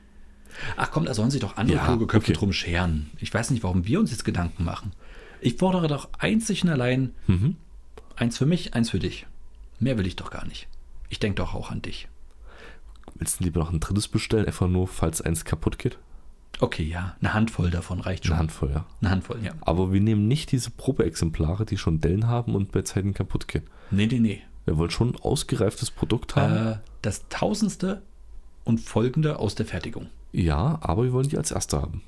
[0.76, 2.38] Ach komm, da sollen sich doch andere Ja, kluge Köpfe okay.
[2.38, 3.10] drum scheren.
[3.18, 4.92] Ich weiß nicht, warum wir uns jetzt Gedanken machen.
[5.40, 7.56] Ich fordere doch einzig und allein Mhm.
[8.16, 9.26] eins für mich, eins für dich.
[9.80, 10.68] Mehr will ich doch gar nicht.
[11.08, 12.06] Ich denke doch auch an dich.
[13.16, 15.98] Willst du lieber noch ein drittes bestellen, einfach nur, falls eins kaputt geht?
[16.60, 18.32] Okay, ja, eine Handvoll davon reicht schon.
[18.34, 18.86] Eine Handvoll, ja.
[19.00, 19.52] Eine Handvoll, ja.
[19.60, 23.64] Aber wir nehmen nicht diese Probeexemplare, die schon Dellen haben und bei Zeiten kaputt gehen.
[23.90, 24.40] Nee, nee, nee.
[24.64, 26.66] Wir wollen schon ein ausgereiftes Produkt haben.
[26.74, 28.02] Äh, das tausendste
[28.64, 30.06] und folgende aus der Fertigung.
[30.32, 32.00] ja, aber wir wollen die als erste haben.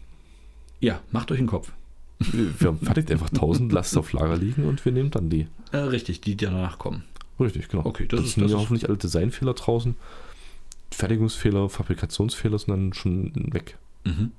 [0.80, 1.72] Ja, macht euch einen Kopf.
[2.18, 5.48] Wir haben fertigt einfach 1000, lasst es auf Lager liegen und wir nehmen dann die.
[5.72, 7.04] Äh, richtig, die, die danach kommen.
[7.38, 7.84] Richtig, genau.
[7.84, 9.96] Okay, das das ist- sind das ja ist- hoffentlich alle Designfehler draußen.
[10.90, 13.76] Fertigungsfehler, Fabrikationsfehler sind dann schon weg.
[14.06, 14.32] Mhm.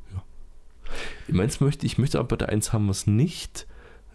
[1.28, 3.68] Ich, meins möchte, ich möchte aber da eins haben, was nicht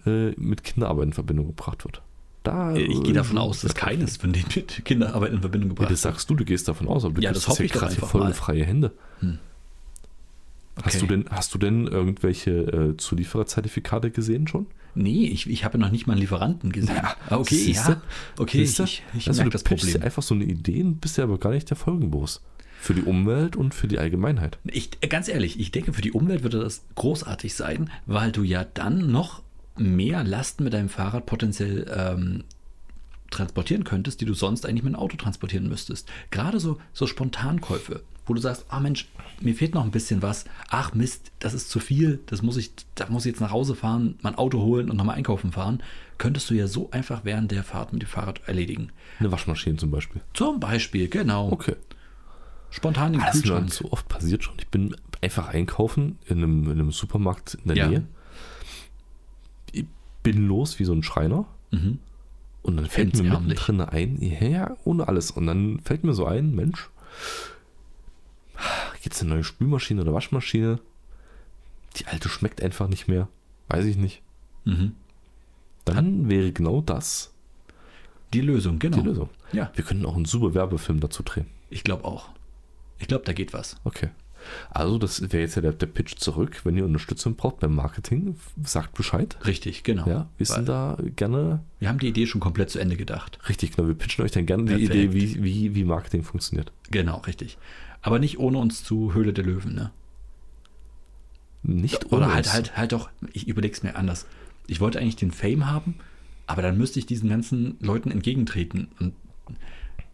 [0.07, 2.03] äh, mit Kinderarbeit in Verbindung gebracht wird.
[2.43, 5.75] Da, Ich gehe davon äh, aus, dass keines von denen mit Kinderarbeit in Verbindung Ja,
[5.75, 7.95] gebracht das sagst du, du gehst davon aus, aber du Ja, das ja ich gerade
[7.95, 8.35] voll mal.
[8.35, 8.93] freie Hände.
[10.83, 10.99] Hast, Okay.
[11.01, 14.67] du denn, hast du denn irgendwelche äh, Zuliefererzertifikate gesehen schon?
[14.95, 16.99] Nee, ich, ich habe noch nicht mal einen Lieferanten gesehen.
[17.29, 17.93] Ah, okay, Siehste?
[17.93, 18.03] ja.
[18.39, 18.85] Okay, Siehste?
[18.85, 20.03] ich, ich also, merke du das Problem.
[20.03, 22.41] einfach so eine Idee und bist ja aber gar nicht der folgenlos.
[22.83, 24.59] Für die Umwelt und für die Allgemeinheit.
[24.65, 28.65] Ich, ganz ehrlich, ich denke, für die Umwelt würde das großartig sein, weil du ja
[28.65, 29.41] dann noch
[29.77, 32.43] mehr Lasten mit deinem Fahrrad potenziell ähm,
[33.31, 36.09] transportieren könntest, die du sonst eigentlich mit dem Auto transportieren müsstest.
[36.33, 39.09] Gerade so, so Spontankäufe, wo du sagst, ah Mensch,
[39.41, 40.45] mir fehlt noch ein bisschen was.
[40.69, 43.77] Ach Mist, das ist zu viel, das muss ich, da muss ich jetzt nach Hause
[43.77, 45.85] fahren, mein Auto holen und nochmal einkaufen fahren.
[46.19, 48.91] Könntest du ja so einfach während der Fahrt mit dem Fahrrad erledigen.
[49.21, 50.21] Eine Waschmaschine zum Beispiel.
[50.35, 51.53] Zum Beispiel, genau.
[51.53, 51.77] Okay.
[52.73, 53.73] Spontan den Das ist mir Kühlschrank.
[53.73, 54.55] so oft passiert schon.
[54.59, 57.89] Ich bin einfach einkaufen in einem, in einem Supermarkt in der Ja.
[57.89, 58.07] Nähe.
[59.73, 59.85] Ich
[60.25, 61.45] bin los wie so ein Schreiner.
[61.71, 61.99] Mhm.
[62.63, 63.49] Und dann fällt mir Hemdsärmlich.
[63.61, 65.31] mittendrin ein, ja, ohne alles.
[65.31, 66.91] Und dann fällt mir so ein, Mensch,
[69.03, 70.79] jetzt eine neue Spülmaschine oder Waschmaschine.
[71.97, 73.29] Die alte schmeckt einfach nicht mehr.
[73.69, 74.23] Weiß ich nicht.
[74.65, 74.95] Mhm.
[75.85, 77.35] Dann wäre genau das
[78.33, 78.97] Die Lösung, genau.
[78.99, 79.29] die Lösung.
[79.53, 81.47] Ja, Wir könnten auch einen super Werbefilm dazu drehen.
[81.69, 82.31] ich glaube auch.
[83.03, 83.77] Ich glaube, da geht was.
[83.83, 84.11] Okay.
[84.71, 86.61] Also, das wäre jetzt ja der, der Pitch zurück.
[86.65, 89.37] Wenn ihr Unterstützung braucht beim Marketing, sagt Bescheid.
[89.45, 90.07] Richtig, genau.
[90.09, 93.39] Ja, wir sind da gerne wir haben die Idee schon komplett zu Ende gedacht.
[93.49, 93.89] richtig, genau.
[93.89, 94.95] Wir pitchen euch dann gerne die Perfekt.
[94.95, 96.73] Idee, wie, wie, wie Marketing funktioniert.
[96.91, 97.59] Genau, richtig.
[98.03, 99.91] Aber nicht ohne uns zu Höhle der Löwen, ne?
[101.65, 102.55] Nicht Oder ohne halt, uns.
[102.55, 104.27] halt, halt doch, ich überlege es mir anders.
[104.69, 105.97] Ich wollte eigentlich den Fame haben,
[106.47, 109.15] aber dann müsste ich diesen ganzen Leuten entgegentreten und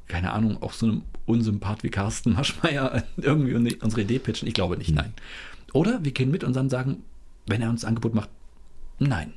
[0.06, 4.48] keine Ahnung, auch so einem Unsympath wie Carsten Maschmeyer irgendwie un- unsere Idee pitchen.
[4.48, 5.12] Ich glaube nicht, nein.
[5.72, 7.02] Oder wir gehen mit und dann sagen,
[7.46, 8.30] wenn er uns ein Angebot macht,
[8.98, 9.32] nein.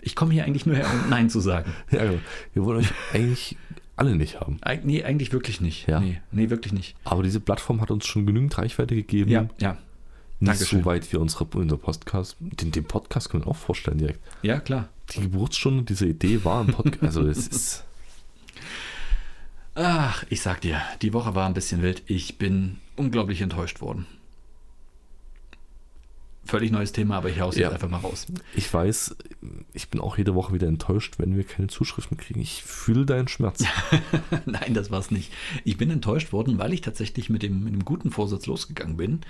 [0.00, 1.72] Ich komme hier eigentlich nur her, um Nein zu sagen.
[1.90, 2.18] Ja, genau.
[2.54, 3.56] Wir wollen euch eigentlich
[3.96, 4.58] alle nicht haben.
[4.60, 5.88] Eig nee, eigentlich wirklich nicht.
[5.88, 5.98] Ja.
[5.98, 6.94] Nee, nee, wirklich nicht.
[7.04, 9.30] Aber diese Plattform hat uns schon genügend Reichweite gegeben.
[9.30, 9.76] Ja, ja.
[10.40, 10.80] Nicht Dankeschön.
[10.80, 12.36] so weit wie unsere, unser Podcast.
[12.38, 14.20] Den, den Podcast können wir auch vorstellen direkt.
[14.42, 14.88] Ja, klar.
[15.10, 17.02] Die Geburtsstunde dieser Idee war ein Podcast.
[17.02, 17.84] Also es ist.
[19.80, 22.02] Ach, ich sag dir, die Woche war ein bisschen wild.
[22.06, 24.06] Ich bin unglaublich enttäuscht worden.
[26.44, 27.66] Völlig neues Thema, aber ich hau's Ja.
[27.68, 28.26] jetzt einfach mal raus.
[28.56, 29.14] Ich weiß,
[29.74, 32.40] ich bin auch jede Woche wieder enttäuscht, wenn wir keine Zuschriften kriegen.
[32.40, 33.62] Ich fühle deinen Schmerz.
[34.46, 35.30] Nein, das war's nicht.
[35.62, 39.20] Ich bin enttäuscht worden, weil ich tatsächlich mit dem, mit dem guten Vorsatz losgegangen bin,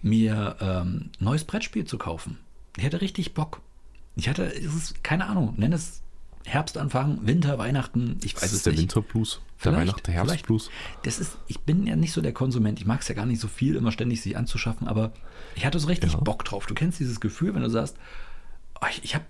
[0.00, 2.38] mir ähm, neues Brettspiel zu kaufen.
[2.78, 3.60] Ich hatte richtig Bock.
[4.16, 6.00] Ich hatte, es ist, keine Ahnung, nenn es
[6.46, 8.82] Herbstanfang, Winter, Weihnachten, ich weiß Das es ist der nicht.
[8.82, 10.70] Winterblues, der Weihnachten, der Herbstblues.
[11.02, 12.80] Das ist, ich bin ja nicht so der Konsument.
[12.80, 15.12] Ich mag es ja gar nicht so viel, immer ständig sich anzuschaffen, aber
[15.54, 16.20] ich hatte so richtig Ja.
[16.20, 16.66] Bock drauf.
[16.66, 17.96] Du kennst dieses Gefühl, wenn du sagst,
[18.80, 19.22] oh, ich, ich, hab,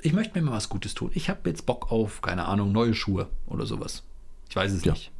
[0.00, 1.10] ich möchte mir mal was Gutes tun.
[1.14, 4.04] Ich habe jetzt Bock auf, keine Ahnung, neue Schuhe oder sowas.
[4.48, 4.92] Ich weiß es Ja.
[4.92, 5.10] nicht.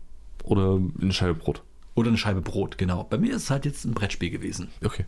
[0.44, 1.62] Oder eine Scheibe Brot.
[1.97, 3.05] Oder eine Scheibe Brot, genau.
[3.05, 4.68] Bei mir ist es halt jetzt ein Brettspiel gewesen.
[4.85, 5.05] Okay.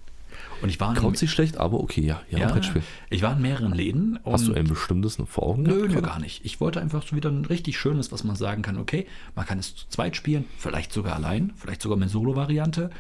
[0.62, 2.22] Und ich war in, Kaut sich schlecht, aber okay, ja.
[2.30, 2.82] Ja, ja, Brettspiel.
[3.10, 4.16] ich war in mehreren Läden.
[4.18, 5.62] Und Hast du ein bestimmtes vor Augen?
[5.62, 6.44] Nö, nö, gar nicht.
[6.44, 9.58] Ich wollte einfach so wieder ein richtig schönes, was man sagen kann, okay, man kann
[9.58, 12.90] es zu zweit spielen, vielleicht sogar allein, vielleicht sogar mit Solo-Variante,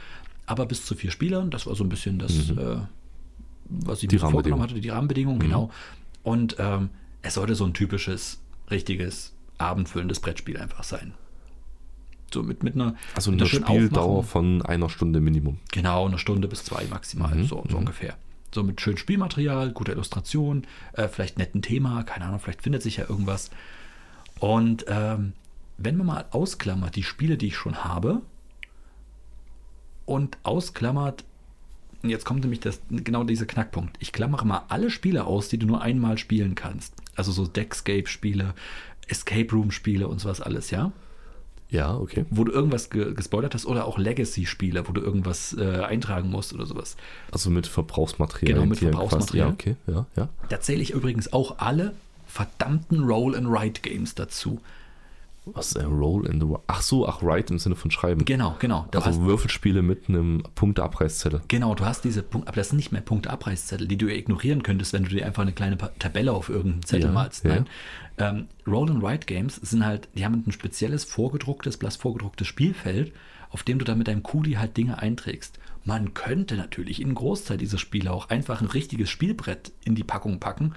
[0.46, 2.76] aber bis zu vier Spielern, das war so ein bisschen das, äh,
[3.68, 5.70] was ich Die mir vorgenommen hatte, die Rahmenbedingungen, genau.
[6.22, 6.90] Und ähm,
[7.22, 11.14] es sollte so ein typisches, richtiges, abendfüllendes Brettspiel einfach sein.
[12.32, 15.58] So mit, mit einer, Also mit eine einer Spieldauer von einer Stunde Minimum.
[15.72, 18.16] Genau, eine Stunde bis zwei maximal, Mhm, so, so ungefähr.
[18.52, 22.96] So mit schönem Spielmaterial, guter Illustration, äh, vielleicht netten Thema, keine Ahnung, vielleicht findet sich
[22.96, 23.50] ja irgendwas.
[24.40, 25.32] Und ähm,
[25.78, 28.22] wenn man mal ausklammert die Spiele, die ich schon habe,
[30.06, 31.24] und ausklammert,
[32.02, 33.96] jetzt kommt nämlich das, genau dieser Knackpunkt.
[34.00, 36.94] Ich klammere mal alle Spiele aus, die du nur einmal spielen kannst.
[37.16, 38.54] Also so Deckscape-Spiele,
[39.08, 40.92] Escape Room-Spiele und sowas alles, ja?
[41.68, 42.24] Ja, okay.
[42.30, 46.54] wo du irgendwas ge gespoilert hast oder auch Legacy-Spiele, wo du irgendwas äh, eintragen musst
[46.54, 46.96] oder sowas.
[47.32, 48.54] Also mit Verbrauchsmaterial.
[48.54, 49.48] Genau, mit Verbrauchsmaterial.
[49.48, 50.28] Ja, okay, ja, ja.
[50.48, 51.94] Da zähle ich übrigens auch alle
[52.26, 54.60] verdammten Roll-and-Write-Games dazu.
[55.54, 58.24] Was ist ein Roll in the Ach so, ach, right im Sinne von Schreiben.
[58.24, 58.86] Genau, genau.
[58.90, 61.42] Du also hast, Würfelspiele mit einem Punkteabreißzettel.
[61.48, 64.62] genau, du hast diese Punkte, aber das sind nicht mehr Punkte-Abreißzettel, die du ja ignorieren
[64.64, 67.44] könntest, wenn du dir einfach eine kleine Tabelle auf irgendeinen Zettel Ja, malst.
[67.44, 67.50] ja.
[67.50, 67.66] Nein.
[68.18, 73.12] Ähm, Roll-and-Write-Games sind halt, die haben ein spezielles vorgedrucktes, blass vorgedrucktes Spielfeld,
[73.50, 75.58] auf dem du dann mit deinem Kuli halt Dinge einträgst.
[75.84, 80.40] Man könnte natürlich in Großteil dieser Spiele auch einfach ein richtiges Spielbrett in die Packung
[80.40, 80.72] packen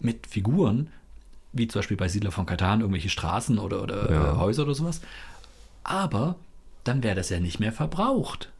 [0.00, 0.88] mit Figuren,
[1.58, 4.32] wie zum Beispiel bei Siedler von Katan, irgendwelche Straßen oder, oder Ja.
[4.32, 5.00] äh, Häuser oder sowas.
[5.84, 6.36] Aber
[6.84, 8.50] dann wäre das ja nicht mehr verbraucht.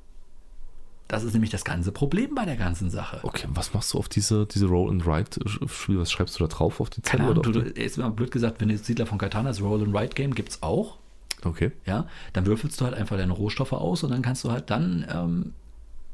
[1.09, 3.21] Das ist nämlich das ganze Problem bei der ganzen Sache.
[3.23, 5.99] Okay, was machst du auf diese, diese Roll-and-Ride-Spiel?
[5.99, 7.31] Was schreibst du da drauf auf die Keine Zettel?
[7.31, 10.51] Ahnung, oder du, du, mal blöd gesagt, wenn du Siedler von Catan als Roll-and-Ride-Game gibt
[10.51, 10.99] es auch,
[11.45, 11.73] okay.
[11.87, 15.07] ja, dann würfelst du halt einfach deine Rohstoffe aus und dann kannst du halt dann
[15.11, 15.55] ähm,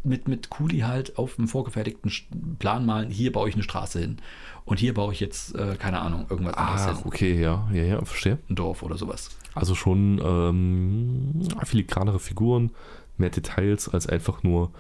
[0.04, 2.12] mit, mit Kuli halt auf einem vorgefertigten
[2.58, 4.18] Plan malen, hier baue ich eine Straße hin
[4.64, 7.02] und hier baue ich jetzt, äh, keine Ahnung, irgendwas anderes Ah, hin.
[7.04, 8.38] okay, ja, ja, ja, verstehe.
[8.48, 9.30] Ein Dorf oder sowas.
[9.54, 12.70] Also schon ähm, filigranere Figuren,
[13.16, 14.70] mehr Details als einfach nur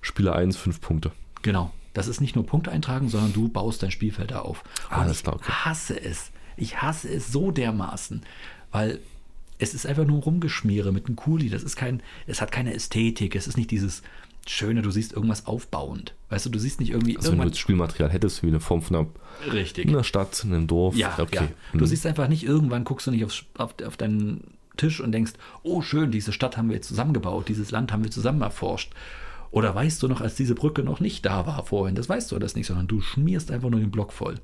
[0.00, 1.12] Spieler 1, 5 Punkte.
[1.42, 1.72] Genau.
[1.94, 4.62] Das ist nicht nur Punkte eintragen, sondern du baust dein Spielfeld da auf.
[4.90, 5.50] Und alles ich klar, okay.
[5.50, 6.30] hasse es.
[6.56, 8.22] Ich hasse es so dermaßen,
[8.70, 9.00] weil
[9.58, 11.48] es ist einfach nur Rumgeschmiere mit einem Kuli.
[11.48, 13.34] Das ist kein, es hat keine Ästhetik.
[13.34, 14.02] Es ist nicht dieses
[14.50, 16.14] Schöne, du siehst irgendwas aufbauend.
[16.30, 18.82] Weißt du, du siehst nicht irgendwie Also wenn du das Spielmaterial hättest, wie eine Form
[18.82, 19.06] von einer,
[19.52, 19.86] Richtig.
[19.86, 20.96] einer Stadt, einem Dorf.
[20.96, 21.34] Ja, okay.
[21.36, 21.48] ja.
[21.72, 21.86] Du Mhm.
[21.86, 24.44] siehst einfach nicht, irgendwann guckst du nicht aufs, auf, auf deinen
[24.76, 25.32] Tisch und denkst,
[25.64, 28.92] oh schön, diese Stadt haben wir jetzt zusammengebaut, dieses Land haben wir zusammen erforscht.
[29.50, 32.36] Oder weißt du noch, als diese Brücke noch nicht da war vorhin, das weißt du
[32.36, 34.36] alles nicht, sondern du schmierst einfach nur den Block voll.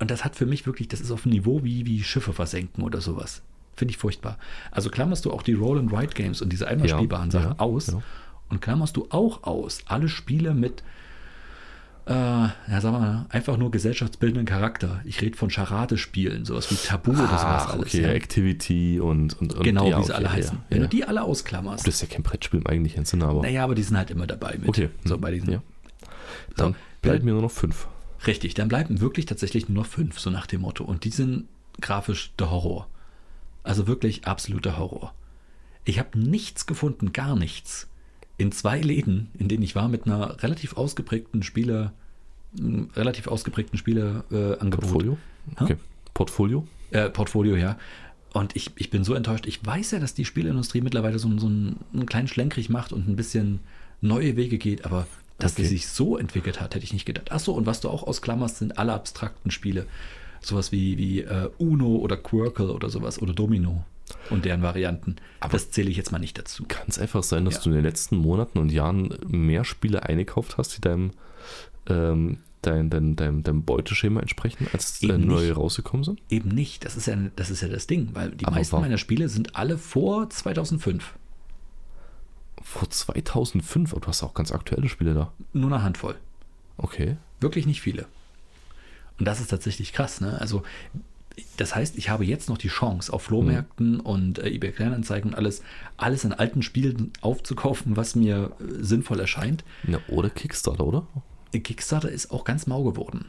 [0.00, 2.82] Und das hat für mich wirklich, das ist auf einem Niveau wie, wie Schiffe versenken
[2.82, 3.42] oder sowas.
[3.76, 4.38] Finde ich furchtbar.
[4.70, 8.02] Also klammerst du auch die Roll-and-Ride-Games und diese einmal Ja, spielbaren Sachen ja, aus ja.
[8.52, 10.82] Und klammerst du auch aus alle Spiele mit
[12.04, 15.00] äh, ja, sagen wir mal, einfach nur gesellschaftsbildenden Charakter.
[15.04, 17.86] Ich rede von Charade-Spielen, sowas wie Tabu oder sowas alles.
[17.86, 18.08] okay, ja.
[18.08, 20.56] Activity und, und, und Genau, ja, wie sie okay, alle heißen.
[20.58, 23.42] Ja, Wenn du die alle ausklammerst, Das ist ja kein Brettspiel im eigentlichen Sinne, aber
[23.42, 24.68] naja, aber die sind halt immer dabei mit.
[24.68, 24.90] okay.
[25.04, 25.52] So hm, bei diesen.
[25.52, 25.62] ja.
[26.56, 27.86] Dann So, bleiben mir nur noch fünf.
[28.26, 30.82] Richtig, dann bleiben wirklich tatsächlich nur noch fünf, so nach dem Motto.
[30.82, 31.46] Und die sind
[31.80, 32.88] grafisch der Horror.
[33.62, 35.14] Also wirklich absoluter Horror.
[35.84, 37.88] Ich habe nichts gefunden, gar nichts.
[38.38, 41.92] In zwei Läden, in denen ich war, mit einer relativ ausgeprägten Spiele,
[42.58, 44.62] einem relativ ausgeprägten Spieleangebot.
[44.62, 44.68] Äh.
[44.70, 45.18] Portfolio?
[45.58, 45.64] Hä?
[45.64, 45.76] Okay.
[46.14, 46.66] Portfolio?
[46.90, 47.78] Äh, Portfolio, ja.
[48.32, 49.46] Und ich, ich bin so enttäuscht.
[49.46, 53.08] Ich weiß ja, dass die Spielindustrie mittlerweile so, so einen, einen kleinen Schlenkrig macht und
[53.08, 53.60] ein bisschen
[54.00, 55.06] neue Wege geht, aber
[55.38, 55.62] dass Okay.
[55.62, 57.32] die sich so entwickelt hat, hätte ich nicht gedacht.
[57.32, 59.86] Achso, und was du auch ausklammerst, sind alle abstrakten Spiele.
[60.40, 63.84] Sowas wie, wie äh, Uno oder Quirkle oder sowas oder Domino
[64.30, 65.16] und deren Varianten.
[65.40, 66.64] Aber- das zähle ich jetzt mal nicht dazu.
[66.68, 67.60] Kann es einfach sein, dass Ja.
[67.62, 71.10] du in den letzten Monaten und Jahren mehr Spiele eingekauft hast, die deinem,
[71.88, 75.56] ähm, dein, dein, deinem, deinem Beuteschema entsprechen, als äh, Eben neue nicht.
[75.56, 76.20] rausgekommen sind?
[76.30, 76.84] Eben nicht.
[76.84, 78.84] Das ist ja, das ist ja das Ding, weil die Aber meisten warum?
[78.84, 81.14] meiner Spiele sind alle vor 2005.
[82.62, 85.32] Vor 2005, aber du hast auch ganz aktuelle Spiele da.
[85.52, 86.14] Nur eine Handvoll.
[86.76, 87.16] Okay.
[87.40, 88.06] Wirklich nicht viele.
[89.18, 90.20] Und das ist tatsächlich krass.
[90.20, 90.40] Ne?
[90.40, 90.62] Also,
[91.56, 95.36] das heißt, ich habe jetzt noch die Chance, auf Flohmärkten und äh, eBay Kleinanzeigen und
[95.36, 95.62] alles,
[95.96, 99.64] alles in alten Spielen aufzukaufen, was mir äh, sinnvoll erscheint.
[99.86, 101.06] Ja, oder Kickstarter, oder?
[101.52, 103.26] Kickstarter ist auch ganz mau geworden.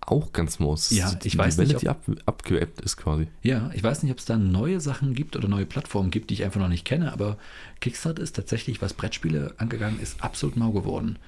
[0.00, 0.90] Auch ganz maus.
[0.90, 3.28] Ja, die, ich weiß die Welle, nicht, die ab, abgeebbt ist quasi.
[3.42, 6.34] Ja, ich weiß nicht, ob es da neue Sachen gibt oder neue Plattformen gibt, die
[6.34, 7.36] ich einfach noch nicht kenne, aber
[7.80, 11.18] Kickstarter ist tatsächlich, was Brettspiele angegangen ist, absolut mau geworden.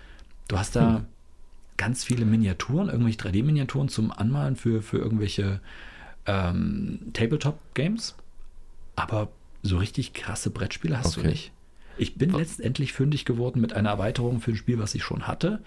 [0.49, 1.05] Du hast da Hm.
[1.77, 5.61] ganz viele Miniaturen, irgendwelche 3D-Miniaturen zum Anmalen für, für irgendwelche
[6.27, 8.15] ähm, Tabletop-Games,
[8.97, 9.29] aber
[9.63, 11.31] so richtig krasse Brettspiele hast du Okay.
[11.31, 11.53] nicht.
[11.99, 15.61] Ich bin letztendlich fündig geworden mit einer Erweiterung für ein Spiel, was ich schon hatte.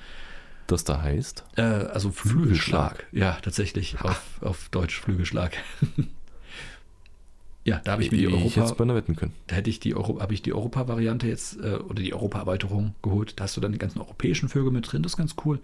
[0.68, 1.44] Das da heißt.
[1.58, 3.06] Äh, also Flügelschlag.
[3.12, 4.02] Ja, tatsächlich.
[4.02, 5.56] Auf, auf Deutsch Flügelschlag.
[7.64, 9.34] ja, da habe ich mir die ich Europa, hätte es beinahe wetten können.
[9.48, 13.40] da hätte ich die Euro, habe ich die Europa-Variante jetzt äh, oder die Europa-Erweiterung geholt.
[13.40, 15.60] Da hast du dann die ganzen europäischen Vögel mit drin, das ist ganz cool.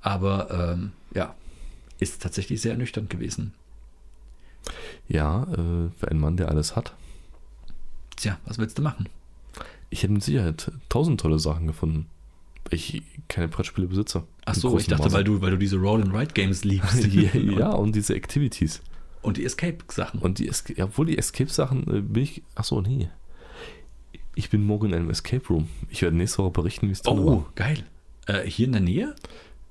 [0.00, 1.34] Aber ähm, ja,
[2.00, 3.54] ist tatsächlich sehr ernüchternd gewesen.
[5.08, 6.94] Ja, äh, für einen Mann, der alles hat.
[8.16, 9.08] Tja, was willst du machen?
[9.90, 12.06] Ich hätte mit Sicherheit tausend tolle Sachen gefunden.
[12.64, 14.24] Weil ich keine Brettspiele besitze.
[14.46, 15.14] Ach so, ich dachte, Maße.
[15.14, 17.04] weil du, weil du diese Roll-and-Ride-Games liebst.
[17.12, 18.80] ja, ja, und diese Activities.
[19.22, 20.20] Und die Escape-Sachen.
[20.20, 22.42] Und die, Esca- ja, obwohl die Escape-Sachen äh, bin ich.
[22.54, 23.08] Achso, nee.
[24.34, 25.68] Ich bin morgen in einem Escape Room.
[25.90, 27.84] Ich werde nächste Woche berichten, wie es drin Oh, geil.
[28.26, 29.14] Äh, hier in der Nähe?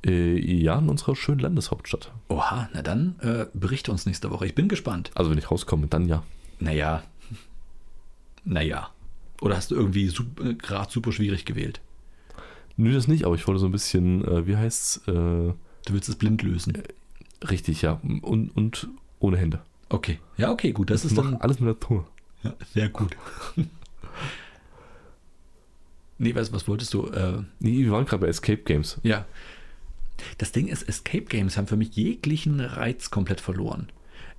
[0.05, 2.11] Äh, ja, in unserer schönen Landeshauptstadt.
[2.29, 4.45] Oha, na dann äh, berichte uns nächste Woche.
[4.45, 5.11] Ich bin gespannt.
[5.15, 6.23] Also, wenn ich rauskomme, dann ja.
[6.59, 7.03] Naja.
[8.43, 8.89] Naja.
[9.41, 11.79] Oder hast du irgendwie sup- gerade super schwierig gewählt?
[12.75, 15.01] Nö, das nicht, aber ich wollte so ein bisschen, äh, wie heißt's?
[15.07, 15.55] Äh, Du
[15.93, 16.73] willst es blind lösen.
[17.49, 17.99] richtig, ja.
[18.21, 18.87] Und, und
[19.19, 19.61] ohne Hände.
[19.89, 20.19] Okay.
[20.37, 20.89] Ja, okay, gut.
[20.89, 21.35] Das ist Noch dann.
[21.35, 22.07] alles mit Natur.
[22.43, 23.15] Ja, sehr gut.
[26.17, 27.07] nee, was, was wolltest du?
[27.07, 28.99] Äh, Nee, wir waren gerade bei Escape Games.
[29.03, 29.25] ja.
[30.37, 33.89] Das Ding ist, Escape Games haben für mich jeglichen Reiz komplett verloren.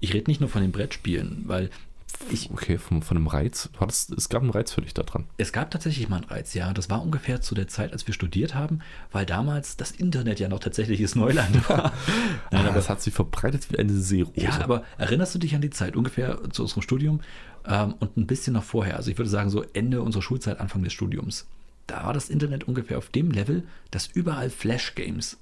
[0.01, 1.71] Ich rede nicht nur von den Brettspielen, weil
[2.31, 3.71] ich, Okay, von, von einem Reiz.
[3.79, 5.25] Hattest, es gab einen Reiz für dich da dran.
[5.37, 6.73] es gab tatsächlich mal einen Reiz, ja.
[6.73, 10.49] Das war ungefähr zu der Zeit, als wir studiert haben, weil damals das Internet ja
[10.49, 11.93] noch tatsächliches Neuland war.
[12.51, 14.41] Nein, aber aber es hat sich verbreitet wie eine Seerose.
[14.41, 17.21] Ja, aber erinnerst du dich an die Zeit ungefähr zu unserem Studium
[17.67, 18.97] ähm, und ein bisschen noch vorher?
[18.97, 21.47] Also ich würde sagen so Ende unserer Schulzeit, Anfang des Studiums.
[21.89, 25.37] da war das Internet ungefähr auf dem Level, dass überall Flash-Games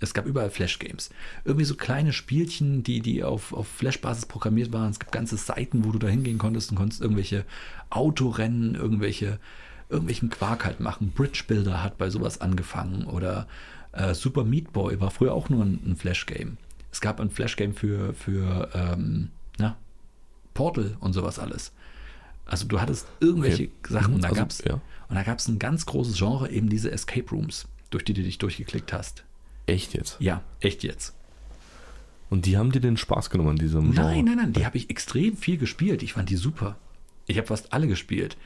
[0.00, 1.10] es gab überall Flash-Games.
[1.44, 4.90] Irgendwie so kleine Spielchen, die, die auf, auf Flash-Basis programmiert waren.
[4.90, 7.44] Es gab ganze Seiten, wo du da hingehen konntest und konntest irgendwelche
[7.88, 9.38] Autorennen, irgendwelche,
[9.88, 11.12] irgendwelchen Quark halt machen.
[11.14, 13.46] Bridge Builder hat bei sowas angefangen oder
[13.92, 16.58] äh, Super Meat Boy war früher auch nur ein, ein Flash-Game.
[16.92, 19.76] Es gab ein Flash-Game für, für ähm, na,
[20.52, 21.72] Portal und sowas alles.
[22.44, 23.70] Also du hattest irgendwelche Okay.
[23.88, 24.74] Sachen und da Also, gab's ja.
[25.08, 28.22] und da gab es ein ganz großes Genre, eben diese Escape Rooms, durch die du
[28.22, 29.24] dich durchgeklickt hast.
[29.66, 30.16] Echt jetzt.
[30.20, 31.14] Ja, echt jetzt.
[32.28, 34.08] Und die haben dir den Spaß genommen an diesem Genre.
[34.08, 36.02] Nein, nein, nein, die habe ich extrem viel gespielt.
[36.02, 36.76] Ich fand die super.
[37.26, 38.36] Ich habe fast alle gespielt.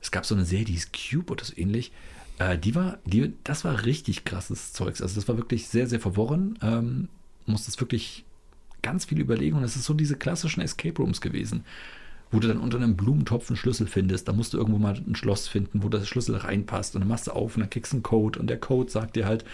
[0.00, 1.92] Es gab so eine Serie, die hieß Cube oder so ähnlich.
[2.38, 5.02] Äh, die war, die, das war richtig krasses Zeugs.
[5.02, 6.58] Also das war wirklich sehr, sehr verworren.
[6.62, 7.08] Ähm,
[7.46, 8.24] musstest wirklich
[8.82, 11.64] ganz viel überlegen und es ist so diese klassischen Escape Rooms gewesen,
[12.30, 14.28] wo du dann unter einem Blumentopf einen Schlüssel findest.
[14.28, 17.26] Da musst du irgendwo mal ein Schloss finden, wo der Schlüssel reinpasst und dann machst
[17.26, 19.44] du auf und dann kriegst du einen Code und der Code sagt dir halt,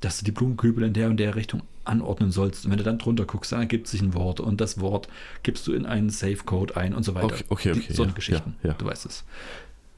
[0.00, 2.64] dass du die Blumenkübel in der und der Richtung anordnen sollst.
[2.64, 5.08] Und wenn du dann drunter guckst, dann ergibt sich ein Wort und das Wort
[5.42, 7.26] gibst du in einen Safe-Code ein und so weiter.
[7.34, 8.74] Okay, okay, Die- okay, So eine ja, Geschichten, ja, ja.
[8.74, 9.24] du weißt es.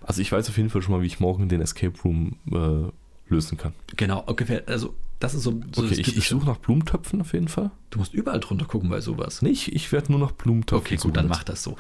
[0.03, 2.91] Also ich weiß auf jeden Fall schon mal, wie ich morgen den Escape Room äh,
[3.33, 3.73] lösen kann.
[3.97, 7.49] Genau, ungefähr, also das ist so, so Okay, ich, ich suche nach Blumentöpfen auf jeden
[7.49, 7.71] Fall.
[7.91, 9.43] Du musst überall drunter gucken bei sowas.
[9.43, 11.31] Nee, ich, werde nur nach Blumentöpfen Okay, suchen gut, dann jetzt.
[11.37, 11.77] mach das so.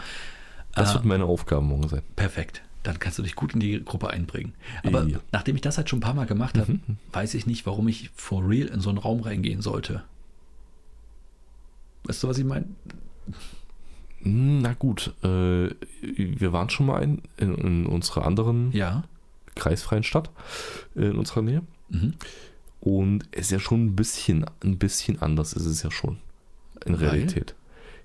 [0.74, 0.94] Das Ah.
[0.94, 2.02] wird meine Aufgabe morgen sein.
[2.16, 2.62] Perfekt.
[2.82, 4.54] Dann kannst du dich gut in die Gruppe einbringen.
[4.84, 5.18] Aber Ja.
[5.32, 6.96] nachdem ich das halt schon ein paar Mal gemacht habe, Mhm.
[7.12, 10.02] weiß ich nicht, warum ich for real in so einen Raum reingehen sollte.
[12.04, 12.64] Weißt du, was ich meine?
[14.22, 15.70] Hm, Na gut, äh,
[16.02, 19.04] wir waren schon mal in, in, in unserer anderen Ja.
[19.54, 20.30] kreisfreien Stadt
[20.96, 21.62] äh, in unserer Nähe.
[21.90, 22.14] Mhm.
[22.80, 26.18] Und es ist ja schon ein bisschen, ein bisschen anders ist es ja schon
[26.86, 27.10] in Weil?
[27.10, 27.54] Realität.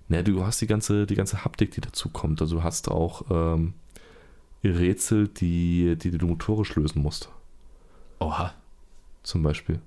[0.09, 2.41] Na, du hast die ganze, die ganze Haptik, die dazu kommt.
[2.41, 3.73] Also du hast auch ähm,
[4.67, 7.29] Rätsel, die, die du motorisch lösen musst.
[8.19, 8.53] Oha.
[9.23, 9.79] Zum Beispiel.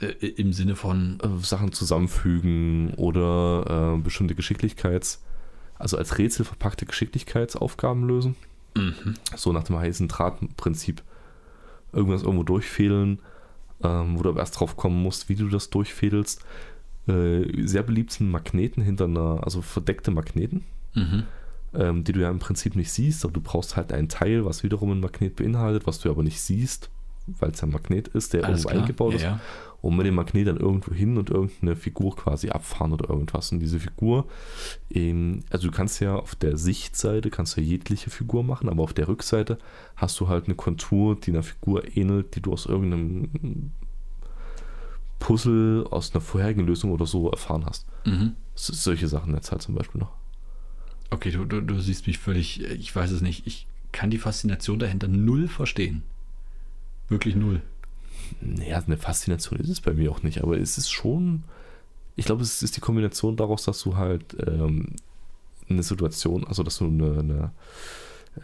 [0.00, 5.18] Äh, Im Sinne von, Äh, Sachen zusammenfügen oder äh, bestimmte Geschicklichkeits-,
[5.78, 8.36] also als Rätsel verpackte Geschicklichkeitsaufgaben lösen.
[8.76, 9.14] mhm.
[9.36, 11.02] So nach dem heißen Drahtprinzip.
[11.92, 13.20] Irgendwas irgendwo durchfädeln,
[13.82, 16.44] ähm, wo du aber erst drauf kommen musst, wie du das durchfädelst.
[17.06, 21.24] Äh, sehr beliebt sind Magneten hinter einer, also verdeckte Magneten, Mhm.
[21.76, 24.62] Ähm, die du ja im Prinzip nicht siehst, aber du brauchst halt ein Teil, was
[24.62, 26.90] wiederum ein Magnet beinhaltet, was du aber nicht siehst,
[27.26, 28.82] weil es ein Magnet ist, der Alles irgendwo klar.
[28.82, 29.22] eingebaut ja, ist.
[29.22, 29.40] Ja.
[29.80, 33.52] Und mit dem Magnet dann irgendwo hin und irgendeine Figur quasi abfahren oder irgendwas.
[33.52, 34.26] Und diese Figur,
[34.90, 38.94] ähm, also du kannst ja auf der Sichtseite kannst du jegliche Figur machen, aber auf
[38.94, 39.58] der Rückseite
[39.96, 43.72] hast du halt eine Kontur, die einer Figur ähnelt, die du aus irgendeinem
[45.18, 47.86] Puzzle, aus einer vorherigen Lösung oder so erfahren hast.
[48.04, 48.36] Mhm.
[48.54, 50.12] Solche Sachen jetzt halt zum Beispiel noch.
[51.14, 53.46] Okay, du, du, du siehst mich völlig, äh, ich weiß es nicht.
[53.46, 56.02] Ich kann die Faszination dahinter null verstehen.
[57.08, 57.62] Wirklich null.
[58.40, 61.44] Naja, eine Faszination ist es bei mir auch nicht, aber es ist schon,
[62.16, 64.96] ich glaube, es ist die Kombination daraus, dass du halt ähm,
[65.68, 67.52] eine Situation, also dass du eine, eine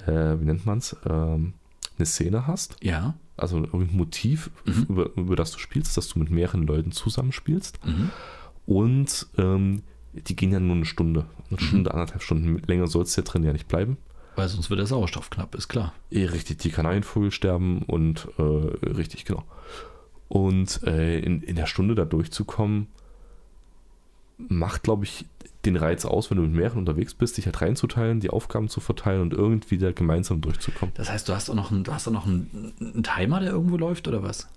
[0.06, 1.54] äh, wie nennt man es, ähm,
[1.98, 3.14] eine Szene hast, Ja.
[3.37, 4.87] also irgendein Motiv, Mhm.
[4.88, 8.11] über, über das du spielst, dass du mit mehreren Leuten zusammenspielst Mhm.
[8.66, 11.64] und ähm, die gehen ja nur eine Stunde, eine Mhm.
[11.64, 13.96] Stunde, anderthalb Stunden, länger soll es ja drin ja nicht bleiben.
[14.37, 15.92] Weil sonst wird der Sauerstoff knapp, ist klar.
[16.11, 19.44] Eh, richtig, die Kanarienvögel sterben und äh, richtig, genau.
[20.29, 22.87] Und äh, in, in der Stunde da durchzukommen,
[24.49, 25.27] macht, glaube ich,
[25.66, 28.81] den Reiz aus, wenn du mit mehreren unterwegs bist, dich halt reinzuteilen, die Aufgaben zu
[28.81, 30.94] verteilen und irgendwie da gemeinsam durchzukommen.
[30.96, 33.51] Das heißt, du hast auch noch einen, du hast auch noch einen, einen Timer, der
[33.51, 34.49] irgendwo läuft, oder was?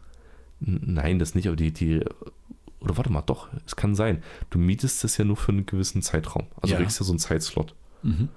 [0.62, 2.06] Nein, das nicht, aber die, die,
[2.84, 4.22] oder warte mal, doch, es kann sein.
[4.50, 6.48] Du mietest das ja nur für einen gewissen Zeitraum.
[6.62, 6.78] Also Ja.
[6.80, 7.74] du kriegst ja so einen Zeitslot.
[8.04, 8.30] Mhm.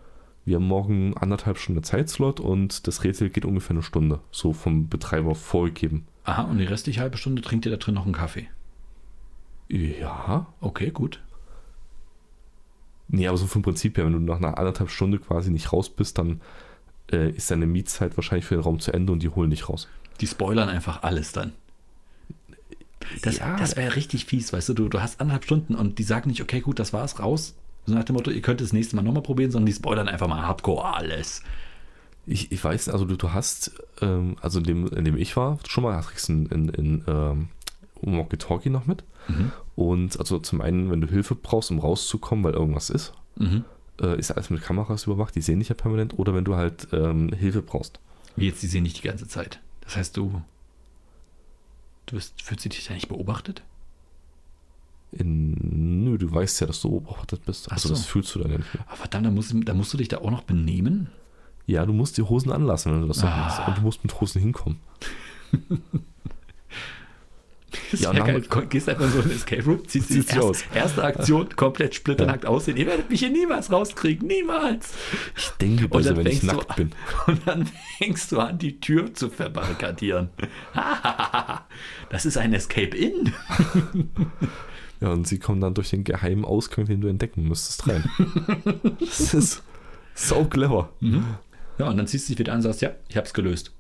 [0.44, 4.88] Wir haben morgen anderthalb Stunden Zeitslot und das Rätsel geht ungefähr eine Stunde, so vom
[4.88, 6.06] Betreiber vorgegeben.
[6.24, 8.48] Aha, und die restliche halbe Stunde trinkt ihr da drin noch einen Kaffee.
[9.68, 11.20] Ja, Okay, gut.
[13.08, 15.88] Nee, aber so vom Prinzip her, wenn du nach einer anderthalb Stunde quasi nicht raus
[15.90, 16.40] bist, dann
[17.12, 19.88] äh, ist deine Mietzeit wahrscheinlich für den Raum zu Ende und die holen dich raus.
[20.20, 21.52] Die spoilern einfach alles dann.
[23.22, 23.56] Das, Ja.
[23.56, 24.74] das wäre richtig fies, weißt du?
[24.74, 27.54] du, du hast anderthalb Stunden und die sagen nicht, okay, gut, das war's, raus.
[27.86, 30.26] So nach dem Motto, ihr könnt das nächste Mal nochmal probieren, sondern die spoilern einfach
[30.28, 31.42] mal hardcore alles.
[32.26, 35.58] Ich, ich weiß, also du, du hast, ähm, also in dem, in dem ich war,
[35.68, 37.48] schon mal kriegst du in, in, in ähm,
[38.02, 39.04] Walkie-Talkie noch mit.
[39.28, 39.52] Mhm.
[39.76, 43.64] Und also zum einen, wenn du Hilfe brauchst, um rauszukommen, weil irgendwas ist, Mhm.
[44.00, 46.18] äh, ist alles mit Kameras überwacht, die sehen dich ja permanent.
[46.18, 48.00] Oder wenn du halt ähm, Hilfe brauchst.
[48.34, 49.60] Wie jetzt, die sehen nicht die ganze Zeit.
[49.82, 50.42] Das heißt, du.
[52.06, 53.62] Du wirst, fühlst du dich da nicht beobachtet?
[55.12, 57.70] In, nö, du weißt ja, dass du beobachtet bist.
[57.72, 57.94] Also so.
[57.94, 58.84] das fühlst du dann ja nicht mehr.
[58.86, 61.08] Aber verdammt, da musst, da musst du dich da auch noch benehmen?
[61.66, 63.36] Ja, du musst die Hosen anlassen, wenn du das Ah.
[63.36, 63.66] machst.
[63.68, 64.78] Und du musst mit Hosen hinkommen.
[67.92, 68.42] Ja, Ja, und geil.
[68.50, 70.64] dann- Gehst einfach in so ein Escape Room, ziehst dich erst, aus.
[70.74, 72.76] erste Aktion komplett splitternackt aussehen.
[72.76, 74.92] Ihr werdet mich hier niemals rauskriegen, niemals.
[75.36, 76.90] Ich denke böse, dann wenn ich du nackt an- bin.
[77.26, 77.68] Und dann
[77.98, 80.30] fängst du an, die Tür zu verbarrikadieren.
[82.10, 83.32] das ist ein Escape-In.
[85.00, 88.04] Ja, und sie kommen dann durch den geheimen Ausgang, den du entdecken müsstest, rein.
[88.98, 89.62] das ist
[90.14, 90.88] so clever.
[91.78, 93.72] Ja, und dann ziehst du dich wieder an und sagst, ja, ich hab's gelöst.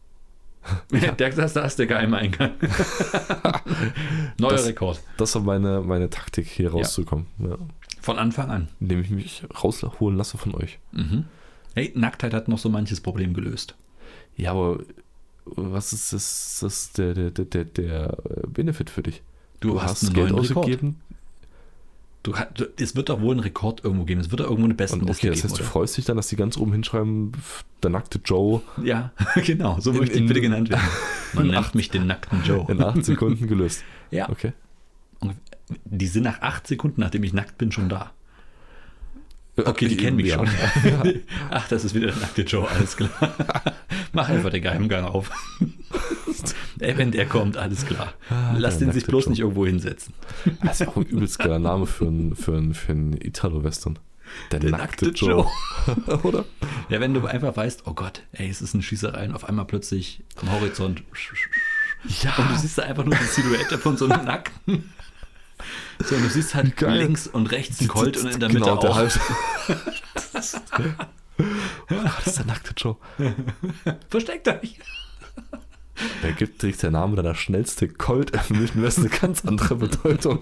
[1.18, 2.52] Der, das, das ist der geheime Eingang.
[4.38, 5.00] Neuer Das- Rekord.
[5.16, 7.26] Das war meine, meine Taktik, hier rauszukommen.
[7.38, 7.56] Ja.
[8.00, 8.68] Von Anfang an.
[8.80, 10.78] Indem ich mich rausholen lasse von euch.
[10.92, 11.24] Mhm.
[11.74, 13.74] Hey, Nacktheit hat noch so manches Problem gelöst.
[14.36, 14.78] Ja, aber
[15.44, 19.22] was ist das, das der, der, der, der, der Benefit für dich?
[19.60, 21.00] Du, hast, einen Geld ausgegeben
[22.26, 24.20] Du, du, es wird doch wohl einen Rekord irgendwo geben.
[24.20, 26.26] Es wird doch irgendwo eine beste und okay, das heißt, du freust dich dann, dass
[26.26, 27.30] die ganz oben hinschreiben,
[27.84, 29.78] der nackte Joe Ja, genau.
[29.78, 30.82] So In- möchte ich bitte genannt werden.
[31.34, 32.66] Man nennt acht- mich den nackten Joe.
[32.68, 33.84] in acht Sekunden gelöst.
[34.10, 34.28] Ja.
[34.28, 34.52] Okay.
[35.84, 38.10] Die sind nach acht Sekunden, nachdem ich nackt bin, schon da.
[39.56, 40.36] Okay, die kennen mich Ja.
[40.38, 40.48] schon.
[41.50, 43.10] Ach, das ist wieder der nackte Joe, alles klar.
[44.12, 45.30] Mach einfach den Geheimgang auf.
[46.80, 48.12] Ey, wenn der kommt, alles klar.
[48.56, 49.30] Lass der den sich bloß Joe.
[49.30, 50.12] nicht irgendwo hinsetzen.
[50.62, 53.98] Das ist auch ein übelst geiler Name für einen für ein, für ein Italo-Western.
[54.50, 55.46] Der, Der nackte, nackte Joe.
[56.24, 56.44] Oder?
[56.88, 59.64] Ja, wenn du einfach weißt, oh Gott, ey, es ist eine Schießerei und auf einmal
[59.66, 61.02] plötzlich am Horizont
[62.22, 62.34] Ja.
[62.36, 64.92] und du siehst da einfach nur die Silhouette von so einem Nackten.
[66.04, 66.98] So, und du siehst halt Geil.
[66.98, 68.96] links und rechts ein Colt und in der Genau, Mitte der auch.
[68.98, 69.20] Halb-
[71.88, 72.96] Ach, das ist der nackte Joe.
[74.08, 74.78] Versteckt euch.
[76.22, 80.40] Der gibt trägt der Name deiner schnellste Colt im Wilden Westen eine ganz andere Bedeutung.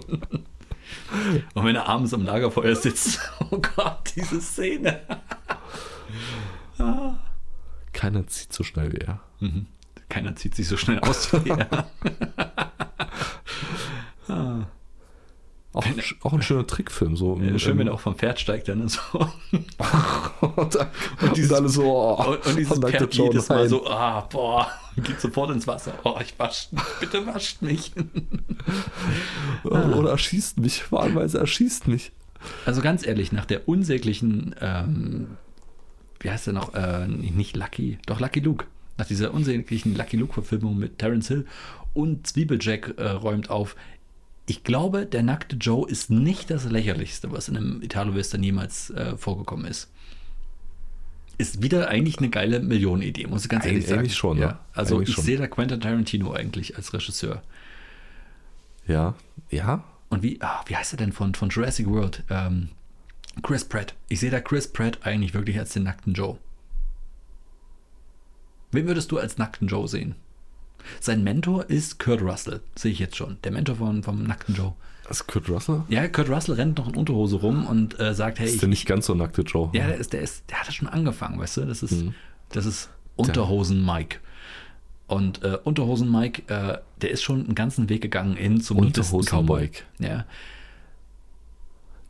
[1.53, 3.19] Und wenn er abends am Lagerfeuer sitzt,
[3.51, 5.01] oh Gott, diese Szene.
[7.93, 9.21] Keiner zieht so schnell wie er.
[9.39, 9.67] Mhm.
[10.09, 11.89] Keiner zieht sich so schnell aus wie er.
[14.27, 14.65] Ah.
[15.75, 17.15] Auch, ein, auch ein schöner Trickfilm.
[17.17, 18.99] So Ja, schön, wenn er auch vom Pferd steigt, dann so.
[19.51, 20.87] und, dann-
[21.21, 25.19] und dieses- alle so, oh, Und, und dieses Pferd jedes Mal so, ah, boah, geht
[25.19, 25.93] sofort ins Wasser.
[26.03, 26.69] Oh, ich wasch,
[26.99, 27.91] bitte wascht mich.
[29.63, 32.11] Oder erschießt mich, wahlweise erschießt mich.
[32.65, 35.37] Also ganz ehrlich, nach der unsäglichen, ähm,
[36.19, 38.65] wie heißt der noch, äh, nicht Lucky, doch Lucky Luke.
[38.97, 41.45] Nach dieser unsäglichen Lucky Luke-Verfilmung mit Terence Hill
[41.93, 43.75] und Zwiebeljack äh, räumt auf.
[44.47, 49.17] Ich glaube, der nackte Joe ist nicht das lächerlichste, was in einem Italo-Western jemals äh,
[49.17, 49.89] vorgekommen ist.
[51.37, 53.99] Ist wieder eigentlich eine geile Millionenidee, muss ich ganz ehrlich Eigentlich- sagen.
[53.99, 54.47] eigentlich schon, ja.
[54.47, 54.59] ne?
[54.73, 57.41] Also Eigentlich ich sehe da Quentin Tarantino eigentlich als Regisseur.
[58.87, 59.15] Ja,
[59.49, 62.23] ja, Und wie, ah, wie heißt er denn von, von Jurassic World?
[62.29, 62.69] Ähm,
[63.41, 63.95] Chris Pratt.
[64.07, 66.37] Ich sehe da Chris Pratt eigentlich wirklich als den nackten Joe.
[68.71, 70.15] Wen würdest du als nackten Joe sehen?
[70.99, 73.37] Sein Mentor ist Kurt Russell, sehe ich jetzt schon.
[73.43, 74.73] Der Mentor von, vom nackten Joe.
[75.07, 75.83] das ist Kurt Russell.
[75.89, 78.69] Ja, Kurt Russell rennt noch in Unterhose rum und äh, sagt, hey, ist ich, der
[78.69, 79.69] nicht ganz so nackte Joe.
[79.73, 81.65] ja, der ist, der ist, der hat das schon angefangen, weißt du?
[81.65, 82.13] Das ist, Mhm.
[82.49, 84.17] das ist Unterhosen Mike.
[85.07, 89.17] Und äh, Unterhosen Mike, äh, der ist schon einen ganzen Weg gegangen hin zum Unterhosen
[89.17, 89.61] nudisten Cowboy.
[89.61, 89.83] Mike.
[89.99, 90.25] Ja.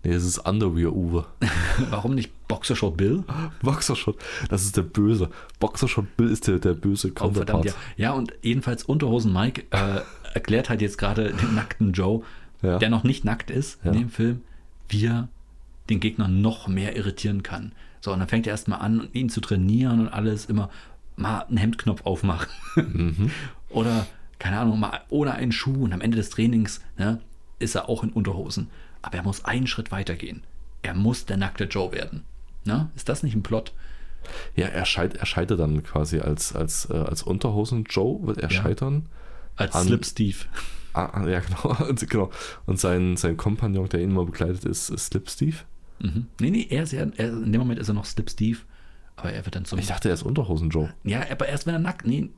[0.06, 1.26] Nee, es ist Underwear Uwe.
[1.90, 3.24] Warum nicht Boxershort Bill?
[3.62, 4.18] Boxershot,
[4.50, 5.30] das ist der Böse.
[5.60, 7.66] Boxershot Bill ist der, der böse Oh, verdammt, Counterpart.
[7.66, 7.74] ja.
[7.98, 10.02] ja, und jedenfalls Unterhosen Mike äh,
[10.36, 12.22] erklärt halt jetzt gerade den nackten Joe,
[12.62, 12.78] Ja.
[12.78, 13.92] der noch nicht nackt ist Ja.
[13.92, 14.42] in dem Film,
[14.90, 15.28] wie er
[15.90, 17.72] den Gegner noch mehr irritieren kann.
[18.02, 20.70] So, und dann fängt er erstmal an, ihn zu trainieren und alles immer
[21.16, 22.50] mal einen Hemdknopf aufmachen.
[22.76, 23.32] Mhm.
[23.70, 24.06] Oder,
[24.38, 27.20] keine Ahnung, mal ohne einen Schuh und am Ende des Trainings ne,
[27.58, 28.68] ist er auch in Unterhosen.
[29.06, 30.42] Aber er muss einen Schritt weitergehen.
[30.82, 32.24] Er muss der nackte Joe werden.
[32.64, 32.90] Ne?
[32.96, 33.72] Ist das nicht ein Plot?
[34.56, 38.50] Ja, er, scheit, er scheitert dann quasi als, als, äh, als Unterhosen Joe, wird er
[38.50, 38.62] Ja.
[38.64, 39.06] scheitern.
[39.56, 40.38] Als An- Slip Steve.
[40.94, 41.76] Ah, ah, ja, genau.
[41.88, 42.32] Und, genau.
[42.66, 45.58] Und sein, sein Kompagnon, der ihn immer begleitet, ist, ist Slip Steve.
[46.00, 46.26] Mhm.
[46.40, 48.58] Nee, nee, er ist ja, er, in dem Moment ist er noch Slip Steve,
[49.18, 49.78] aber er wird dann zum.
[49.78, 50.92] Ich dachte, er ist Unterhosen Joe.
[51.04, 52.08] ja, aber erst wenn er nackt.
[52.08, 52.30] Nee,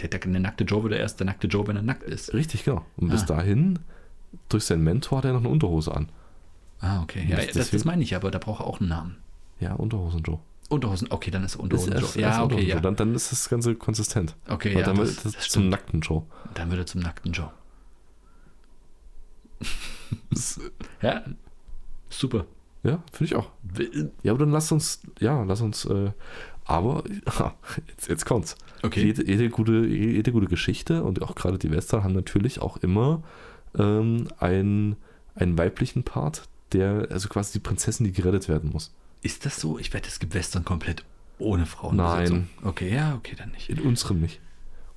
[0.00, 2.32] der, der, der nackte Joe wird er erst der nackte Joe, wenn er nackt ist.
[2.32, 2.84] Richtig, genau.
[2.96, 3.26] Und bis Ah.
[3.26, 3.78] dahin,
[4.48, 6.08] durch seinen Mentor, hat er noch eine Unterhose an.
[6.80, 7.24] Ah, okay.
[7.28, 9.16] Ja, Das- das, meine ich, aber da braucht er auch einen Namen.
[9.60, 10.38] Ja, Unterhosen Joe.
[10.68, 12.08] Unterhosen, okay, dann ist er Ist Unterhosen er- Joe.
[12.08, 12.80] ist Ja, okay, Unterhosen ja.
[12.80, 14.34] Dann, dann ist das Ganze konsistent.
[14.48, 16.22] Okay, Weil ja, dann das, wird das, zum nackten Joe.
[16.54, 17.50] Dann wird er zum nackten Joe.
[21.02, 21.22] Ja,
[22.08, 22.46] super.
[22.82, 23.50] ja, finde ich auch.
[24.22, 26.12] Ja, aber dann lass uns, ja, lass uns, äh,
[26.64, 27.04] aber
[27.88, 28.56] jetzt, jetzt kommt's.
[28.82, 29.02] Okay.
[29.04, 33.22] Jede, jede, gute, jede gute Geschichte und auch gerade die Western haben natürlich auch immer
[33.78, 34.96] ähm, einen,
[35.34, 38.92] einen weiblichen Part, der, also quasi die Prinzessin, die gerettet werden muss.
[39.22, 39.78] Ist das so?
[39.78, 41.04] Ich wette, es gibt Western komplett
[41.38, 41.96] ohne Frauen.
[41.96, 42.48] Nein.
[42.62, 43.68] Okay, ja, okay, dann nicht.
[43.68, 44.40] In unserem nicht.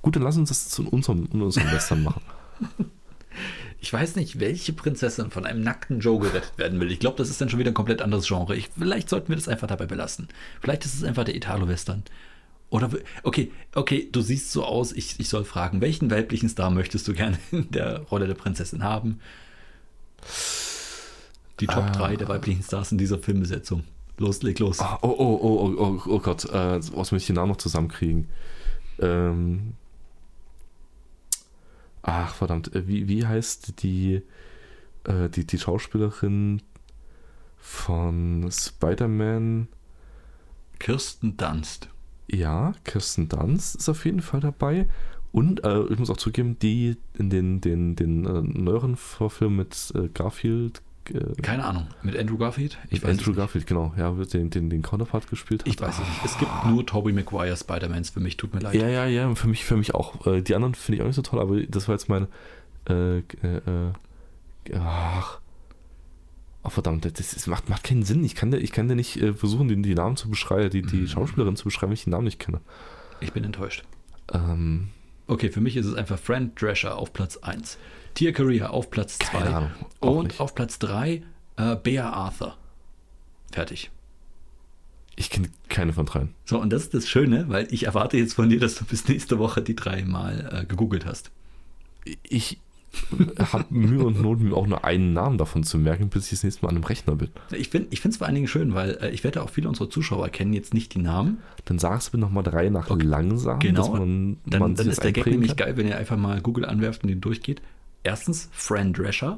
[0.02, 2.22] Gut, dann lass uns das zu unserem, in unserem Western machen.
[3.82, 6.92] Ich weiß nicht, welche Prinzessin von einem nackten Joe gerettet werden will.
[6.92, 8.56] Ich glaube, das ist dann schon wieder ein komplett anderes Genre.
[8.56, 10.28] Ich, vielleicht sollten wir das einfach dabei belassen.
[10.60, 12.04] Vielleicht ist es einfach der Italo-Western.
[12.70, 12.90] Oder,
[13.24, 17.14] okay, okay, du siehst so aus, ich, ich soll fragen, welchen weiblichen Star möchtest du
[17.14, 19.20] gerne in der Rolle der Prinzessin haben?
[21.60, 21.92] Die Top Ah.
[21.92, 23.84] 3 der weiblichen Stars in dieser Filmbesetzung.
[24.18, 24.80] Los, leg los.
[24.80, 27.58] Ah, oh, oh, oh, oh, oh, oh Gott, äh, was muss ich den Namen noch
[27.58, 28.28] zusammenkriegen?
[29.00, 29.74] Ähm,
[32.02, 34.22] ach, verdammt, äh, wie, wie heißt die,
[35.06, 36.62] äh, die, die Schauspielerin
[37.58, 39.70] von Spider-Man?
[40.80, 41.90] Kirsten Dunst.
[42.32, 44.88] Ja, Kirsten Dunst ist auf jeden Fall dabei.
[45.32, 49.94] Und äh, ich muss auch zugeben, die in den, den, den äh, neueren Vorfilm mit
[49.96, 50.82] äh, Garfield,
[51.14, 51.88] äh, Keine Ahnung.
[52.02, 52.78] Mit Andrew Garfield?
[52.90, 53.34] Ich weiß Andrew.
[53.34, 55.68] Garfield, genau, ja, den, den, den Counterpart gespielt hat.
[55.68, 56.26] Ich weiß es nicht.
[56.26, 58.38] Es gibt nur Tobey Maguire Spider-Mans für mich.
[58.38, 58.76] Tut mir leid.
[58.76, 60.26] Ja, ja, ja, für mich, für mich auch.
[60.26, 63.92] Äh, Die anderen finde ich auch nicht so toll, aber das war jetzt äh, äh,
[64.76, 65.40] ach.
[66.64, 68.24] Oh, verdammt, das, das macht, macht keinen Sinn.
[68.24, 70.82] Ich kann dir, ich kann dir nicht äh, versuchen, die, die Namen zu beschreiben, die,
[70.82, 71.08] die Mhm.
[71.08, 72.60] Schauspielerin zu beschreiben, wenn ich den Namen nicht kenne.
[73.22, 73.84] Ich bin enttäuscht.
[74.34, 74.90] Ähm,
[75.28, 77.78] Okay, für mich ist es einfach Fran Drescher auf Platz 1.
[78.16, 79.38] Tia Korea auf Platz 2.
[79.38, 79.72] keine Ahnung.
[80.00, 80.40] Auch Und nicht.
[80.40, 81.22] auf Platz 3
[81.58, 82.58] äh, Bea Arthur.
[83.52, 83.92] Fertig.
[85.16, 86.34] Ich kenne keine von dreien.
[86.46, 89.08] So, und das ist das Schöne, weil ich erwarte jetzt von dir, dass du bis
[89.08, 91.30] nächste Woche die dreimal äh, gegoogelt hast.
[92.24, 92.60] Ich
[93.40, 96.44] habe Mühe und Not, mir auch nur einen Namen davon zu merken, bis ich das
[96.44, 97.30] nächste Mal an einem Rechner bin.
[97.52, 100.30] Ich finde es vor allen Dingen schön, weil äh, ich wette auch viele unserer Zuschauer
[100.30, 101.38] kennen jetzt nicht die Namen.
[101.66, 103.04] Dann sagst du mir nochmal drei nach Okay.
[103.06, 103.82] langsam, Genau.
[103.82, 106.66] dass man, Dann, man dann ist der Gag nämlich geil, wenn ihr einfach mal Google
[106.66, 107.62] anwerft und den durchgeht.
[108.04, 109.38] Erstens Fran Drescher.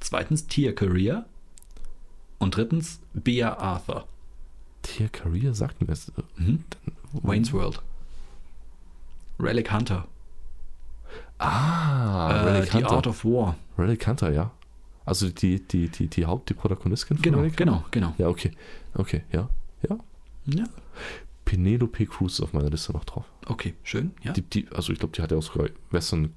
[0.00, 1.24] Zweitens Tia Korea.
[2.38, 4.06] Und drittens Bea Arthur.
[4.82, 6.12] Tier Career sagt mir das.
[6.36, 6.64] Mhm.
[7.22, 7.80] Wayne's World.
[9.40, 10.06] Relic Hunter.
[11.38, 12.90] Ah, äh, Hunter.
[12.92, 13.56] Art of War.
[13.78, 14.50] Relic Hunter, ja.
[15.04, 18.14] Also die, die, die, die Haupt, die Protagonistin von Genau, Relic genau, genau.
[18.18, 18.52] Ja, okay.
[18.94, 19.48] Okay, ja.
[19.88, 19.98] Ja.
[20.46, 20.64] Ja,
[21.44, 23.24] Penelope Cruz ist auf meiner Liste noch drauf.
[23.46, 24.12] okay, schön.
[24.22, 24.32] Ja.
[24.32, 26.32] Die, die, also ich glaube, die hat ja auch sogar Western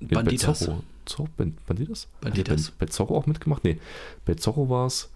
[0.00, 0.60] Banditas.
[0.60, 2.08] Bei Zorro, Zorro, Ban- Banditas?
[2.20, 2.64] Banditas.
[2.66, 3.64] Die bei, bei Zorro auch mitgemacht?
[3.64, 3.78] Nee,
[4.24, 5.10] bei Zorro war es,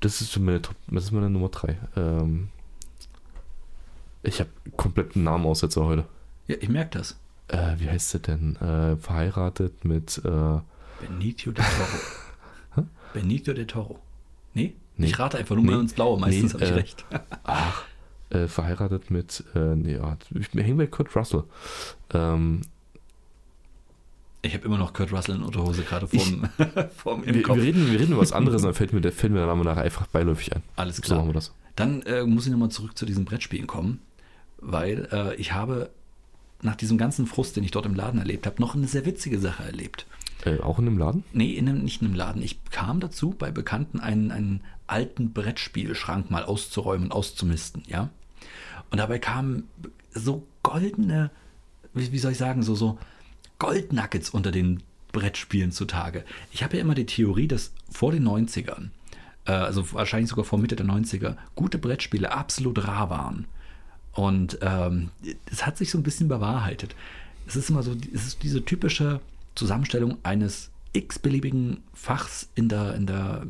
[0.00, 1.76] das ist meine, Top, das ist meine Nummer 3.
[1.96, 2.48] Ähm,
[4.22, 6.04] ich habe kompletten Namenaussetzer heute.
[6.46, 7.16] ja, ich merke das.
[7.48, 8.56] Äh, wie heißt sie denn?
[8.56, 10.58] Äh, verheiratet mit, äh,
[11.00, 12.86] Benicio del Toro.
[13.14, 13.98] Benicio del Toro.
[14.54, 14.74] Nee?
[14.96, 15.06] Nee.
[15.06, 15.82] Ich rate einfach nur mal Nee.
[15.82, 16.18] ins Blaue.
[16.18, 17.04] Meistens Nee, habe ich äh, recht.
[17.44, 17.84] ach,
[18.30, 21.44] äh, verheiratet mit, äh, nee, ja, ich hänge bei Kurt Russell.
[22.12, 22.62] Ähm,
[24.42, 26.48] Ich habe immer noch Kurt Russell in Unterhose gerade vorm,
[26.96, 27.56] vorm im wir, Kopf.
[27.56, 29.82] wir, reden, wir reden über was anderes, dann fällt mir, der, mir der Name nachher
[29.82, 30.62] einfach beiläufig ein.
[30.76, 31.18] Alles So klar.
[31.20, 31.52] machen wir das.
[31.76, 34.00] Dann äh, muss ich nochmal zurück zu diesen Brettspielen kommen,
[34.58, 35.90] weil äh, ich habe
[36.62, 39.38] nach diesem ganzen Frust, den ich dort im Laden erlebt habe, noch eine sehr witzige
[39.38, 40.06] Sache erlebt.
[40.44, 41.24] Äh, auch in dem Laden?
[41.32, 42.42] Nee, in einem, nicht in einem Laden.
[42.42, 48.10] Ich kam dazu, bei Bekannten einen, einen alten Brettspielschrank mal auszuräumen und auszumisten, ja.
[48.90, 49.68] Und dabei kamen
[50.12, 51.30] so goldene,
[51.94, 52.98] wie, wie soll ich sagen, so, so
[53.58, 54.82] Goldnuggets unter den
[55.12, 56.24] Brettspielen zutage.
[56.52, 58.90] Ich habe ja immer die Theorie, dass vor den 90ern,
[59.46, 63.46] äh, also wahrscheinlich sogar vor Mitte der 90er, gute Brettspiele absolut rar waren.
[64.18, 65.10] Und ähm,
[65.48, 66.96] es hat sich so ein bisschen bewahrheitet.
[67.46, 69.20] Es ist immer so, es ist diese typische
[69.54, 73.46] Zusammenstellung eines x-beliebigen Fachs in der, in der,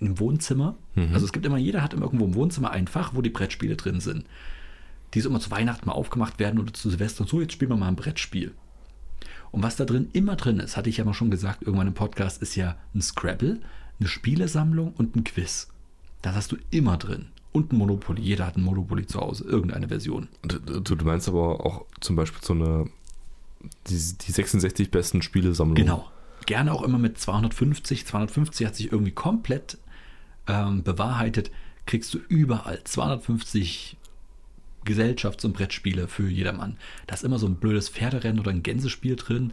[0.00, 0.74] im Wohnzimmer.
[1.12, 3.76] Also es gibt immer, jeder hat immer irgendwo im Wohnzimmer ein Fach, wo die Brettspiele
[3.76, 4.24] drin sind.
[5.14, 7.24] Die so immer zu Weihnachten mal aufgemacht werden oder zu Silvester.
[7.24, 8.54] So, jetzt spielen wir mal ein Brettspiel.
[9.52, 11.94] Und was da drin immer drin ist, hatte ich ja mal schon gesagt, irgendwann im
[11.94, 13.60] Podcast, ist ja ein Scrabble,
[14.00, 15.68] eine Spielesammlung und ein Quiz.
[16.22, 17.26] Das hast du immer drin.
[17.52, 18.22] Und ein Monopoly.
[18.22, 20.28] Jeder hat ein Monopoly zu Hause, irgendeine Version.
[20.42, 22.86] Du, du, meinst aber auch zum Beispiel so eine,
[23.88, 25.76] die, die 66 besten Spielesammlung.
[25.76, 26.10] Genau.
[26.46, 28.06] Gerne auch immer mit 250.
[28.06, 29.78] 250 hat sich irgendwie komplett
[30.46, 31.50] ähm, bewahrheitet.
[31.86, 33.96] Kriegst du überall 250
[34.84, 36.76] Gesellschafts- und Brettspiele für jedermann.
[37.06, 39.52] Da ist immer so ein blödes Pferderennen oder ein Gänsespiel drin.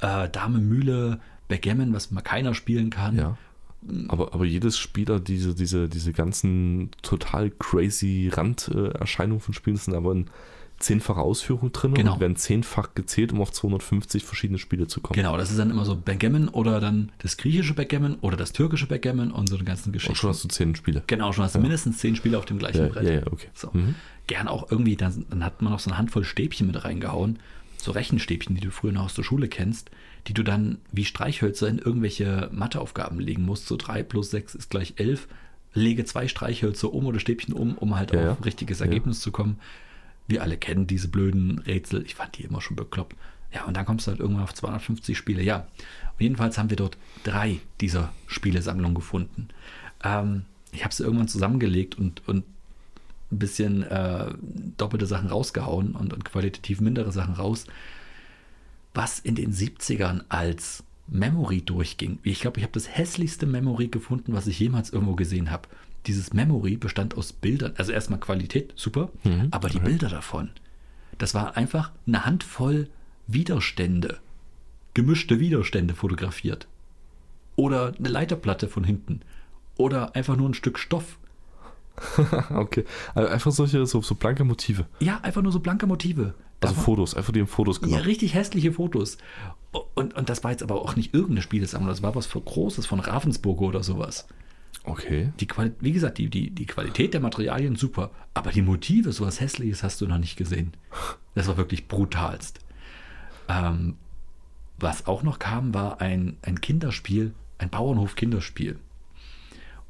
[0.00, 3.16] Äh, Dame Mühle, Backgammon, was mal keiner spielen kann.
[3.16, 3.36] Ja.
[4.08, 10.12] Aber, aber jedes Spieler, diese, diese, diese ganzen total crazy Randerscheinungen von Spielen sind aber
[10.12, 10.26] in
[10.78, 12.14] zehnfacher Ausführung drin Genau.
[12.14, 15.14] und werden zehnfach gezählt, um auf 250 verschiedene Spiele zu kommen.
[15.14, 18.86] Genau, das ist dann immer so Backgammon oder dann das griechische Backgammon oder das türkische
[18.86, 20.16] Backgammon und so eine ganzen Und Geschichten.
[20.16, 21.02] schon hast du zehn Spiele.
[21.06, 23.04] Genau, schon hast du mindestens zehn Spiele auf dem gleichen Ja, Brett.
[23.06, 23.48] ja, ja, okay.
[23.52, 23.68] So.
[23.74, 23.94] Mhm.
[24.26, 27.38] Gern auch irgendwie, dann, dann hat man noch so eine Handvoll Stäbchen mit reingehauen.
[27.84, 29.90] So Rechenstäbchen, die du früher noch aus der Schule kennst,
[30.26, 33.66] die du dann wie Streichhölzer in irgendwelche Matheaufgaben legen musst.
[33.66, 35.28] So 3 plus 6 ist gleich 11.
[35.72, 38.86] Lege zwei Streichhölzer um oder Stäbchen um, um halt Ja, auf ein richtiges Ja.
[38.86, 39.58] Ergebnis zu kommen.
[40.26, 42.02] Wir alle kennen diese blöden Rätsel.
[42.04, 43.16] Ich fand die immer schon bekloppt.
[43.54, 45.42] Ja, und dann kommst du halt irgendwann auf 250 Spiele.
[45.42, 49.48] Ja, und jedenfalls haben wir dort drei dieser Spielesammlungen gefunden.
[50.04, 52.44] Ähm, ich habe sie irgendwann zusammengelegt und, und
[53.32, 54.32] ein bisschen äh,
[54.76, 57.66] doppelte Sachen rausgehauen und, und qualitativ mindere Sachen raus.
[58.94, 62.18] Was in den 70ern als Memory durchging.
[62.22, 65.68] Ich glaube, ich habe das hässlichste Memory gefunden, was ich jemals irgendwo gesehen habe.
[66.06, 69.86] Dieses Memory bestand aus Bildern, also erstmal Qualität, super, Mhm, aber die okay.
[69.86, 70.50] Bilder davon,
[71.18, 72.88] das war einfach eine Handvoll
[73.26, 74.18] Widerstände,
[74.94, 76.66] gemischte Widerstände fotografiert.
[77.56, 79.20] Oder eine Leiterplatte von hinten.
[79.76, 81.18] Oder einfach nur ein Stück Stoff.
[82.54, 82.84] okay.
[83.14, 84.86] Also einfach solche, so, so blanke Motive.
[85.00, 86.34] Ja, einfach nur so blanke Motive.
[86.60, 88.06] Also Davon- Fotos, einfach die Fotos Ja, gemacht.
[88.06, 89.18] richtig hässliche Fotos.
[89.94, 92.86] Und, und das war jetzt aber auch nicht irgendeine Spielesammlung, das war was für Großes
[92.86, 94.26] von Ravensburger oder sowas.
[94.84, 95.32] Okay.
[95.40, 99.40] Die Quali wie gesagt, die, die, die Qualität der Materialien super, aber die Motive, sowas
[99.40, 100.72] Hässliches hast du noch nicht gesehen.
[101.34, 102.60] Das war wirklich brutalst.
[103.48, 103.96] Ähm,
[104.78, 108.78] was auch noch kam, war ein, ein Kinderspiel, ein Bauernhof-Kinderspiel.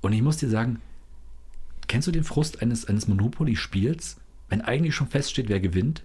[0.00, 0.80] Und ich muss dir sagen,
[1.90, 4.18] kennst du den Frust eines, eines Monopoly-Spiels,
[4.48, 6.04] wenn eigentlich schon feststeht, wer gewinnt?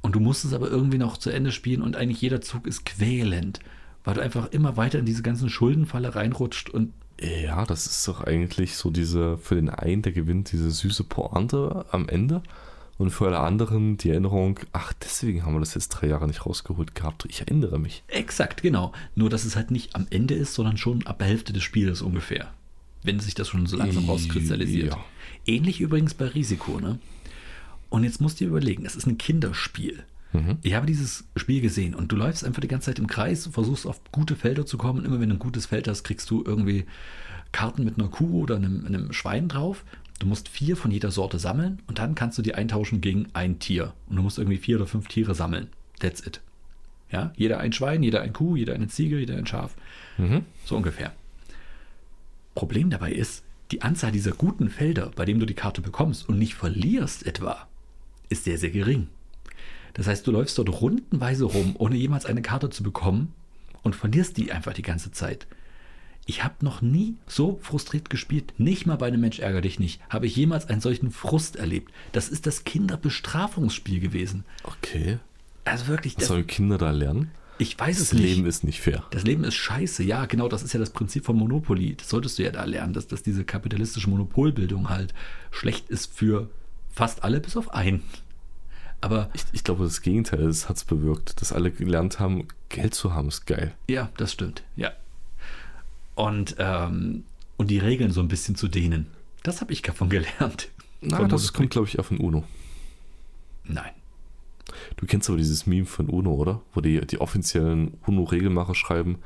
[0.00, 2.86] Und du musst es aber irgendwie noch zu Ende spielen und eigentlich jeder Zug ist
[2.86, 3.58] quälend,
[4.04, 8.22] weil du einfach immer weiter in diese ganzen Schuldenfalle reinrutscht und Ja, das ist doch
[8.22, 12.40] eigentlich so diese, für den einen, der gewinnt, diese süße Pointe am Ende.
[12.96, 16.46] Und für alle anderen die Erinnerung, ach, deswegen haben wir das jetzt drei Jahre nicht
[16.46, 17.26] rausgeholt gehabt.
[17.28, 18.04] Ich erinnere mich.
[18.06, 18.92] Exakt, genau.
[19.16, 22.02] Nur, dass es halt nicht am Ende ist, sondern schon ab der Hälfte des Spieles
[22.02, 22.52] ungefähr.
[23.04, 24.92] Wenn sich das schon so langsam rauskristallisiert.
[24.92, 25.04] Ja.
[25.46, 26.98] Ähnlich übrigens bei Risiko, ne?
[27.90, 30.02] Und jetzt musst du dir überlegen, das ist ein Kinderspiel.
[30.32, 30.58] Mhm.
[30.62, 33.86] Ich habe dieses Spiel gesehen und du läufst einfach die ganze Zeit im Kreis, versuchst
[33.86, 35.04] auf gute Felder zu kommen.
[35.04, 36.86] Immer wenn du ein gutes Feld hast, kriegst du irgendwie
[37.52, 39.84] Karten mit einer Kuh oder einem, einem Schwein drauf.
[40.18, 43.58] Du musst vier von jeder Sorte sammeln und dann kannst du die eintauschen gegen ein
[43.58, 43.94] Tier.
[44.08, 45.68] Und du musst irgendwie vier oder fünf Tiere sammeln.
[46.00, 46.40] That's it.
[47.10, 49.76] Ja, jeder ein Schwein, jeder ein Kuh, jeder eine Ziege, jeder ein Schaf.
[50.18, 50.44] Mhm.
[50.64, 51.12] So ungefähr.
[52.54, 56.38] Problem dabei ist, die Anzahl dieser guten Felder, bei denen du die Karte bekommst und
[56.38, 57.66] nicht verlierst etwa,
[58.28, 59.08] ist sehr, sehr gering.
[59.94, 63.32] Das heißt, du läufst dort rundenweise rum, ohne jemals eine Karte zu bekommen
[63.82, 65.46] und verlierst die einfach die ganze Zeit.
[66.26, 70.00] Ich habe noch nie so frustriert gespielt, nicht mal bei einem Mensch ärger dich nicht,
[70.08, 71.92] habe ich jemals einen solchen Frust erlebt.
[72.12, 74.44] Das ist das Kinderbestrafungsspiel gewesen.
[74.64, 75.18] Okay.
[75.64, 77.30] Also wirklich, Was das, sollen Kinder da lernen?
[77.58, 78.22] Ich weiß Das es nicht.
[78.22, 79.04] Leben ist nicht fair.
[79.10, 80.02] Das Leben ist scheiße.
[80.02, 81.94] Ja, genau, das ist ja das Prinzip von Monopoly.
[81.96, 85.14] Das solltest du ja da lernen, dass, dass diese kapitalistische Monopolbildung halt
[85.50, 86.48] schlecht ist für
[86.92, 88.02] fast alle, bis auf einen.
[89.00, 93.12] Aber Ich, ich glaube, das Gegenteil hat es bewirkt, dass alle gelernt haben, Geld zu
[93.14, 93.74] haben, ist geil.
[93.88, 94.62] ja, das stimmt.
[94.76, 94.92] Ja.
[96.14, 97.24] Und, ähm,
[97.56, 99.06] und die Regeln so ein bisschen zu dehnen.
[99.42, 100.68] Das habe ich davon gelernt.
[101.00, 102.44] Na, das kommt, glaube ich, auch von UNO.
[103.64, 103.92] Nein.
[104.96, 106.62] Du kennst aber dieses Meme von UNO, oder?
[106.72, 109.18] Wo die, die offiziellen UNO-Regelmacher schreiben,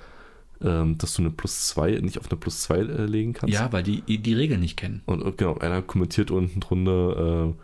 [0.62, 3.54] ähm, dass du eine Plus 2 nicht auf eine Plus 2 äh, legen kannst.
[3.54, 5.02] Ja, weil die die Regeln nicht kennen.
[5.06, 7.54] Und äh, genau, einer kommentiert unten drunter,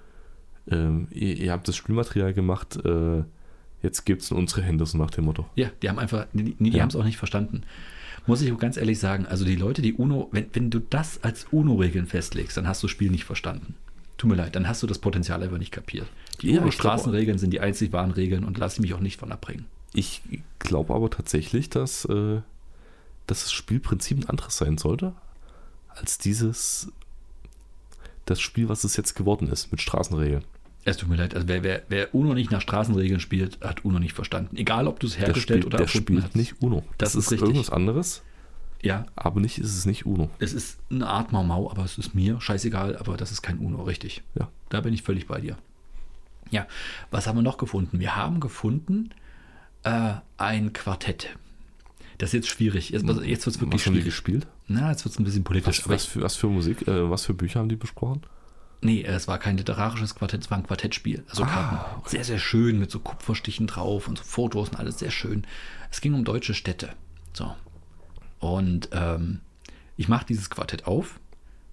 [0.71, 3.25] äh, ähm, ihr, ihr habt das Spielmaterial gemacht, äh,
[3.83, 5.47] jetzt gebt es in unsere Hände, so nach dem Motto.
[5.57, 6.83] Ja, die haben einfach, die, die Ja.
[6.83, 7.63] haben es auch nicht verstanden.
[8.27, 11.23] Muss ich auch ganz ehrlich sagen, also die Leute, die UNO, wenn, wenn du das
[11.23, 13.75] als UNO-Regeln festlegst, dann hast du das Spiel nicht verstanden.
[14.25, 16.07] Tut mir leid, dann hast du das Potenzial einfach nicht kapiert.
[16.41, 19.31] Die Ja, ich UNO-Straßenregeln sind die einzig wahren Regeln und lass mich auch nicht von
[19.33, 19.67] abbringen.
[19.93, 20.23] Ich
[20.59, 22.41] glaube aber tatsächlich, dass, äh,
[23.27, 25.13] dass das Spielprinzip ein anderes sein sollte,
[25.89, 26.91] als dieses,
[28.25, 30.45] das Spiel, was es jetzt geworden ist, mit Straßenregeln.
[30.87, 33.99] Es tut mir leid, also wer, wer, wer UNO nicht nach Straßenregeln spielt, hat UNO
[33.99, 34.57] nicht verstanden.
[34.57, 36.37] Egal, ob du es Der hergestellt spielt, oder der erfunden spielt hast.
[36.37, 36.83] nicht UNO.
[36.99, 37.49] Das Das, ist ist, richtig.
[37.49, 38.23] irgendwas anderes,
[38.85, 40.29] Ja, aber nicht ist es nicht UNO.
[40.39, 43.59] es ist eine Art Mau Mau, aber es ist mir scheißegal, aber das ist kein
[43.59, 44.23] UNO, richtig.
[44.39, 44.49] Ja.
[44.69, 45.57] Da bin ich völlig bei dir.
[46.51, 46.67] Ja,
[47.11, 47.99] was haben wir noch gefunden?
[48.01, 49.11] Wir haben gefunden
[49.85, 51.31] äh, ein Quartett.
[52.19, 52.91] Das ist jetzt schwierig.
[52.91, 54.05] Jetzt, jetzt wird es wirklich Was haben die schwierig.
[54.05, 54.47] gespielt?
[54.69, 55.81] Na, jetzt wird es ein bisschen politisch.
[55.81, 58.23] Was, was, für, was für Musik, äh, was für Bücher haben die besprochen?
[58.83, 61.25] Nee, es war kein literarisches Quartett, es war ein Quartettspiel.
[61.31, 61.77] Also Ah, Karten.
[62.01, 62.11] okay.
[62.11, 65.47] Sehr, sehr schön mit so Kupferstichen drauf und so Fotos und alles sehr schön.
[65.91, 66.91] Es ging um deutsche Städte.
[67.33, 67.55] So.
[68.45, 69.41] Und ähm,
[69.97, 71.19] ich mache dieses Quartett auf.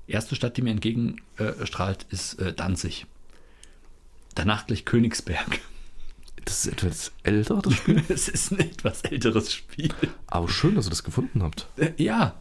[0.08, 3.08] Erste Stadt, die mir entgegenstrahlt, äh, ist äh, Danzig.
[4.36, 5.60] Danach gleich Königsberg.
[6.46, 8.02] Das ist etwas älter, das Spiel.
[8.10, 9.90] es ist ein etwas älteres Spiel.
[10.28, 11.68] Aber schön, dass ihr das gefunden habt.
[11.76, 12.40] Äh, ja,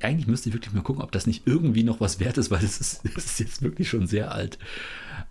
[0.00, 2.64] eigentlich müsste ich wirklich mal gucken, ob das nicht irgendwie noch was wert ist, weil
[2.64, 4.58] es ist, es ist jetzt wirklich schon sehr alt.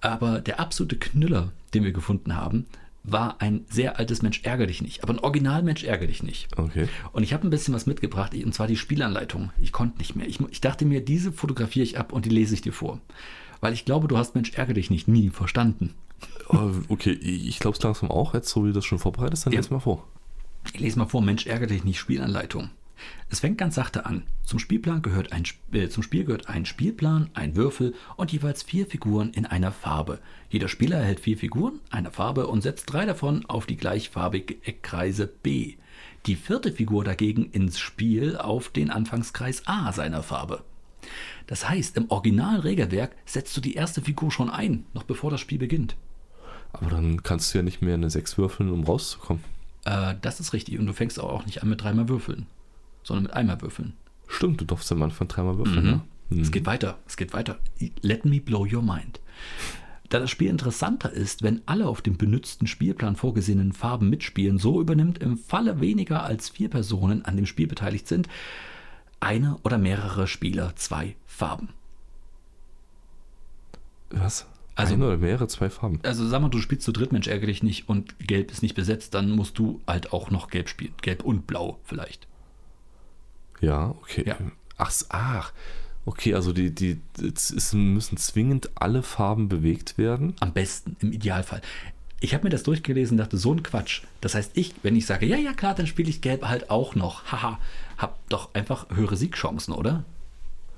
[0.02, 2.68] Aber der absolute Knüller, den wir gefunden haben,
[3.08, 5.04] war ein sehr altes Mensch ärger dich nicht.
[5.04, 6.48] Aber ein Original Mensch ärger dich nicht.
[6.58, 6.88] Okay.
[7.12, 9.52] Und ich habe ein bisschen was mitgebracht, und zwar die Spielanleitung.
[9.62, 10.28] Ich konnte nicht mehr.
[10.28, 13.00] Ich, ich dachte mir, diese fotografiere ich ab und die lese ich dir vor.
[13.62, 15.94] Weil ich glaube, du hast Mensch ärger dich nicht nie verstanden.
[16.50, 18.34] Oh, okay, ich glaube es langsam auch.
[18.34, 19.60] Jetzt, so wie du das schon vorbereitest, dann Ja.
[19.60, 20.08] lese mal vor.
[20.74, 22.70] Ich lese mal vor, Mensch, ärgere dich nicht, Spielanleitung.
[23.30, 24.24] Es fängt ganz sachte an.
[24.44, 28.86] Zum Spielplan gehört ein, äh, zum Spiel gehört ein Spielplan, ein Würfel und jeweils vier
[28.86, 30.20] Figuren in einer Farbe.
[30.50, 35.28] Jeder Spieler erhält vier Figuren einer Farbe und setzt drei davon auf die gleichfarbige Eckkreise
[35.28, 35.76] B.
[36.26, 40.64] Die vierte Figur dagegen ins Spiel auf den Anfangskreis A seiner Farbe.
[41.48, 45.60] Das heißt, im Originalregelwerk setzt du die erste Figur schon ein, noch bevor das Spiel
[45.60, 45.96] beginnt.
[46.74, 49.44] Aber dann kannst du ja nicht mehr eine 6 würfeln, um rauszukommen.
[49.86, 50.78] Äh, das ist richtig.
[50.80, 52.48] Und du fängst auch nicht an mit dreimal Würfeln,
[53.06, 53.94] sondern mit einmal Würfeln.
[54.28, 55.86] Stimmt, du darfst am Anfang dreimal würfeln.
[55.86, 56.02] Mhm.
[56.38, 56.42] Ne?
[56.42, 57.60] Es geht weiter, es geht weiter.
[58.02, 59.20] Let me blow your mind.
[60.10, 64.82] Da das Spiel interessanter ist, wenn alle auf dem benützten Spielplan vorgesehenen Farben mitspielen, so
[64.82, 68.28] übernimmt im Falle weniger als vier Personen an dem Spiel beteiligt sind,
[69.20, 71.70] eine oder mehrere Spieler zwei Farben.
[74.10, 74.48] Was?
[74.76, 76.00] Also- Eine oder mehrere, zwei Farben.
[76.04, 78.76] Also sag mal, du spielst zu dritt, Mensch, ärgere dich nicht und gelb ist nicht
[78.76, 80.94] besetzt, dann musst du halt auch noch gelb spielen.
[81.02, 82.28] Gelb und blau vielleicht.
[83.62, 84.24] Ja, okay.
[84.28, 84.38] Ja.
[84.78, 85.54] Ach, ach.
[86.06, 90.36] Okay, also die, die, es müssen zwingend alle Farben bewegt werden.
[90.40, 91.62] Am besten, im Idealfall.
[92.20, 94.04] Ich habe mir das durchgelesen und dachte, so ein Quatsch.
[94.22, 96.96] Das heißt, ich, wenn ich sage, ja, ja, klar, dann spiele ich gelb halt auch
[96.96, 97.26] noch.
[97.32, 97.60] Haha,
[97.98, 100.04] hab doch einfach höhere Siegchancen, oder?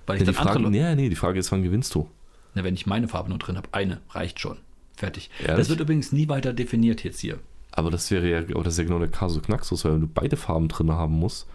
[0.06, 0.96] Weil ich Ja, die dann andere Frage, Leute.
[0.96, 2.10] nee, nee, die Frage ist, wann gewinnst du?
[2.56, 4.58] Na, wenn ich meine Farbe nur drin habe, eine reicht schon.
[4.96, 5.30] Fertig.
[5.40, 5.58] Ehrlich?
[5.58, 7.40] Das wird übrigens nie weiter definiert jetzt hier.
[7.72, 10.08] Aber das wäre ja, aber das ist ja genau der Casus Knaxus, weil wenn du
[10.08, 11.46] beide Farben drin haben musst,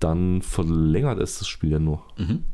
[0.00, 2.02] dann verlängert es das Spiel ja nur.
[2.16, 2.44] Mhm.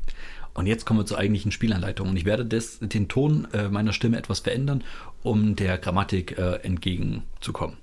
[0.55, 2.09] Und jetzt kommen wir zur eigentlichen Spielanleitung.
[2.09, 4.85] Und ich werde des, den Ton äh, meiner Stimme etwas verändern,
[5.23, 7.77] um der Grammatik äh, entgegenzukommen.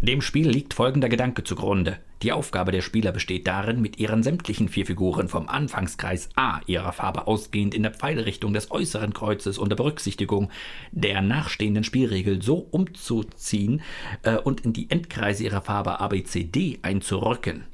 [0.00, 1.98] Dem Spiel liegt folgender Gedanke zugrunde.
[2.22, 6.92] Die Aufgabe der Spieler besteht darin, mit ihren sämtlichen vier Figuren vom Anfangskreis A ihrer
[6.92, 10.50] Farbe ausgehend in der Pfeilrichtung des äußeren Kreuzes unter Berücksichtigung
[10.90, 13.82] der nachstehenden Spielregel so umzuziehen
[14.22, 17.64] äh, und in die Endkreise ihrer Farbe A, B, C, D einzurücken.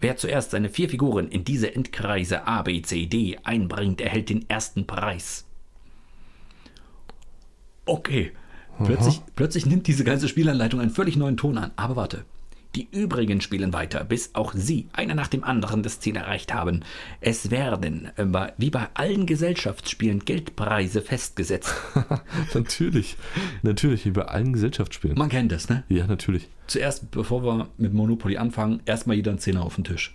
[0.00, 4.48] Wer zuerst seine vier Figuren in diese Endkreise A, B, C, D einbringt, erhält den
[4.48, 5.44] ersten Preis.
[7.84, 8.32] Okay.
[8.84, 11.72] Plötzlich, plötzlich nimmt diese ganze Spielanleitung einen völlig neuen Ton an.
[11.74, 12.24] Aber warte.
[12.74, 16.84] Die übrigen spielen weiter, bis auch sie, einer nach dem anderen, das Ziel erreicht haben.
[17.20, 21.74] Es werden, äh, wie bei allen Gesellschaftsspielen, Geldpreise festgesetzt.
[22.54, 23.16] natürlich.
[23.62, 25.16] Natürlich, wie bei allen Gesellschaftsspielen.
[25.18, 25.84] Man kennt das, ne?
[25.88, 26.48] Ja, natürlich.
[26.66, 30.14] Zuerst, bevor wir mit Monopoly anfangen, erstmal jeder einen Zehner auf den Tisch.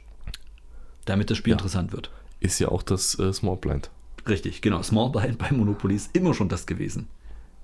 [1.06, 1.56] Damit das Spiel Ja.
[1.56, 2.12] interessant wird.
[2.40, 3.90] Ist ja auch das äh, Small Blind.
[4.28, 4.82] Richtig, genau.
[4.84, 7.08] Small Blind bei Monopoly ist immer schon das gewesen.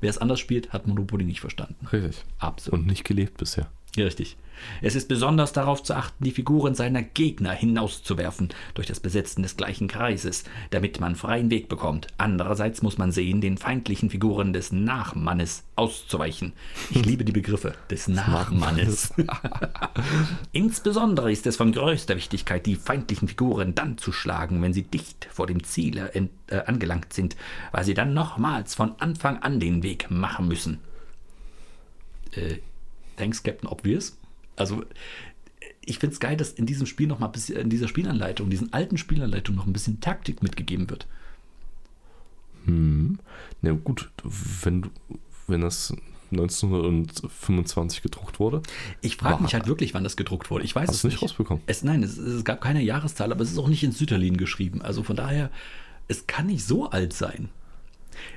[0.01, 1.85] Wer es anders spielt, hat Monopoly nicht verstanden.
[1.91, 2.23] Richtig.
[2.39, 2.79] Absolut.
[2.79, 3.69] Und nicht gelebt bisher.
[4.05, 4.37] Richtig.
[4.81, 9.57] Es ist besonders darauf zu achten, die Figuren seiner Gegner hinauszuwerfen durch das Besetzen des
[9.57, 12.07] gleichen Kreises, damit man freien Weg bekommt.
[12.17, 16.53] Andererseits muss man sehen, den feindlichen Figuren des Nachmannes auszuweichen.
[16.89, 19.13] Ich liebe die Begriffe des Nachmannes.
[20.51, 25.27] Insbesondere ist es von größter Wichtigkeit, die feindlichen Figuren dann zu schlagen, wenn sie dicht
[25.31, 27.35] vor dem Ziel ent, äh, angelangt sind,
[27.71, 30.79] weil sie dann nochmals von Anfang an den Weg machen müssen.
[32.31, 32.57] Äh,
[33.19, 34.17] thanks, Captain Obvious.
[34.55, 34.83] Also,
[35.85, 38.49] ich finde es geil, dass in diesem Spiel noch mal ein bisschen, in dieser Spielanleitung,
[38.49, 41.05] diesen alten Spielanleitung noch ein bisschen Taktik mitgegeben wird.
[42.65, 43.19] Hm.
[43.61, 44.89] Na gut, wenn, du-
[45.47, 45.93] wenn das
[46.31, 48.61] 1925 gedruckt wurde,
[49.01, 50.63] Ich frage mich halt wirklich, wann das gedruckt wurde.
[50.63, 51.21] Ich weiß hast es nicht.
[51.21, 51.63] rausbekommen.
[51.65, 54.81] Es, nein, es, es gab keine Jahreszahl, aber es ist auch nicht in Sütterlin geschrieben.
[54.81, 55.49] Also von daher,
[56.07, 57.49] es kann nicht so alt sein.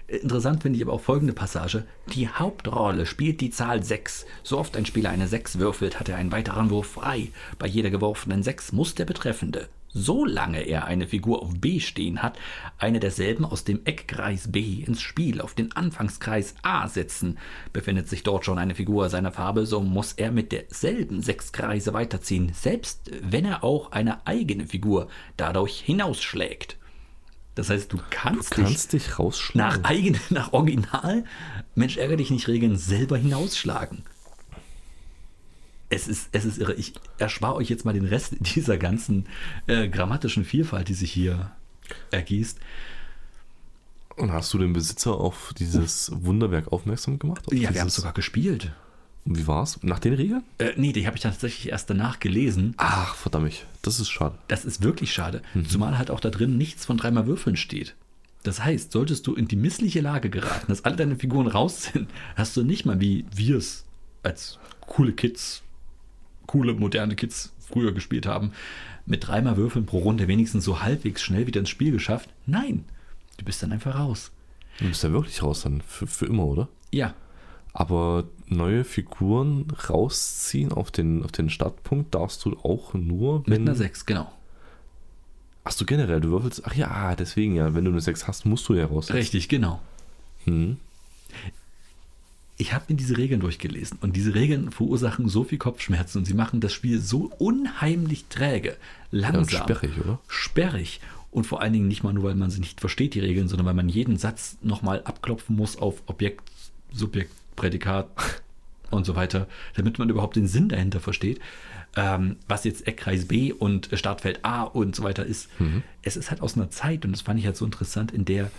[0.07, 1.85] Äh, Interessant finde ich aber auch folgende Passage.
[2.14, 4.26] Die Hauptrolle spielt die Zahl 6.
[4.43, 7.28] So oft ein Spieler eine 6 würfelt, hat er einen weiteren Wurf frei.
[7.59, 12.39] Bei jeder geworfenen 6 muss der Betreffende, solange er eine Figur auf B stehen hat,
[12.78, 17.39] eine derselben aus dem Eckkreis B ins Spiel auf den Anfangskreis A setzen.
[17.72, 21.93] Befindet sich dort schon eine Figur seiner Farbe, so muss er mit derselben 6 Kreise
[21.93, 26.76] weiterziehen, selbst wenn er auch eine eigene Figur dadurch hinausschlägt.
[27.55, 29.82] Das heißt, du kannst, Du kannst dich dich rausschlagen.
[29.82, 31.24] nach eigen, nach Original,
[31.74, 34.05] Mensch, ärgere dich nicht Regeln, selber hinausschlagen.
[35.90, 36.72] Es ist, es ist irre.
[36.74, 39.26] Ich erspare euch jetzt mal den Rest dieser ganzen
[39.66, 41.53] äh, grammatischen Vielfalt, die sich hier
[42.11, 42.59] ergießt.
[44.16, 47.46] Und hast du den Besitzer auf dieses Wunderwerk aufmerksam gemacht?
[47.46, 48.72] Auf Ja, wir haben es sogar gespielt.
[49.24, 49.78] Und wie war's?
[49.82, 50.42] Nach den Regeln?
[50.58, 52.74] Äh, nee, die habe ich tatsächlich erst danach gelesen.
[52.76, 53.66] Ach, verdammt.
[53.82, 54.36] Das ist schade.
[54.48, 55.42] Das ist wirklich schade.
[55.68, 57.94] Zumal halt auch da drin nichts von dreimal Würfeln steht.
[58.42, 62.10] Das heißt, solltest du in die missliche Lage geraten, dass alle deine Figuren raus sind,
[62.36, 63.84] hast du nicht mal wie wir es
[64.24, 65.62] als coole Kids,
[66.46, 68.52] coole moderne Kids früher gespielt haben,
[69.06, 72.30] mit dreimal Würfeln pro Runde wenigstens so halbwegs schnell wieder ins Spiel geschafft.
[72.46, 72.84] Nein,
[73.36, 74.32] du bist dann einfach raus.
[74.78, 75.80] Du bist ja wirklich raus dann.
[75.80, 76.68] Für, für immer, oder?
[76.90, 77.14] Ja,
[77.72, 83.62] Aber neue Figuren rausziehen auf den, auf den Startpunkt darfst du auch nur, mit wenn.
[83.62, 84.30] einer 6, genau.
[85.64, 86.62] Ach du generell, du würfelst.
[86.66, 89.12] Ach ja, deswegen ja, wenn du eine 6 hast, musst du ja raus.
[89.12, 89.80] Richtig, genau.
[90.44, 90.76] Hm.
[92.58, 96.34] Ich habe mir diese Regeln durchgelesen und diese Regeln verursachen so viel Kopfschmerzen und sie
[96.34, 98.76] machen das Spiel so unheimlich träge,
[99.10, 100.20] Ja, und langsam, sperrig, oder?
[100.28, 101.00] sperrig
[101.30, 103.66] und vor allen Dingen nicht mal nur, weil man sie nicht versteht, die Regeln, sondern
[103.66, 106.42] weil man jeden Satz nochmal abklopfen muss auf Objekt,
[106.92, 108.09] Subjekt, Prädikat
[108.90, 111.40] und so weiter, damit man überhaupt den Sinn dahinter versteht.
[111.94, 115.50] Ähm, was jetzt Eckkreis B und Startfeld A und so weiter ist.
[116.03, 118.50] Es ist halt aus einer Zeit, und das fand ich halt so interessant, in der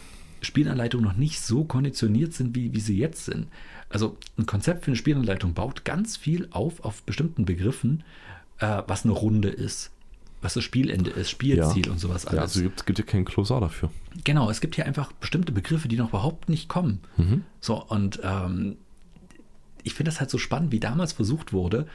[0.43, 3.47] Spielanleitungen noch nicht so konditioniert sind, wie, wie sie jetzt sind.
[3.89, 8.03] Also ein Konzept für eine Spielanleitung baut ganz viel auf, auf bestimmten Begriffen,
[8.59, 9.91] äh, was eine Runde ist,
[10.43, 12.35] was das Spielende ist, Spielziel und sowas alles.
[12.35, 13.89] Ja, also gibt, gibt ja keinen Closer dafür.
[14.23, 16.99] Genau, es gibt hier einfach bestimmte Begriffe, die noch überhaupt nicht kommen.
[17.59, 18.77] So, und ähm,
[19.83, 21.87] ich finde das halt so spannend, wie damals versucht wurde,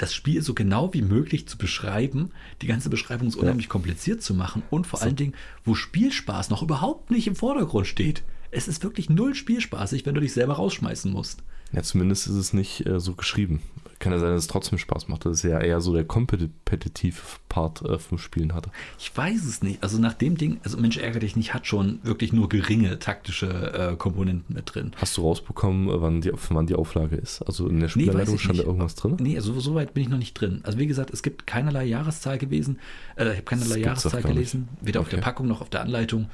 [0.00, 2.30] das Spiel so genau wie möglich zu beschreiben,
[2.62, 5.34] die ganze Beschreibung so unheimlich kompliziert zu machen und vor allen Dingen,
[5.64, 8.22] wo Spielspaß noch überhaupt nicht im Vordergrund steht.
[8.50, 11.42] Es ist wirklich null spielspaßig, wenn du dich selber rausschmeißen musst.
[11.72, 13.62] Ja, zumindest ist es nicht äh, so geschrieben.
[14.00, 15.26] Kann ja sein, dass es trotzdem Spaß macht.
[15.26, 18.70] Das ist ja eher so der kompetitive Part äh, vom Spielen hatte.
[18.98, 19.82] Ich weiß es nicht.
[19.82, 23.46] Also nach dem Ding, also Mensch ärgere dich nicht, hat schon wirklich nur geringe taktische
[23.92, 24.92] äh, Komponenten mit drin.
[24.96, 27.42] Hast du rausbekommen, äh, wann die, wann die Auflage ist?
[27.42, 28.66] Also in der Spielanleitung ich stand da nicht.
[28.68, 29.16] irgendwas drin?
[29.20, 30.60] Nee, also so weit bin ich noch nicht drin.
[30.62, 32.78] Also wie gesagt, es gibt keinerlei Jahreszahl gewesen.
[33.16, 35.24] Äh, ich habe keinerlei Jahreszahl gelesen, weder auf der Okay.
[35.24, 36.30] Packung noch auf der Anleitung.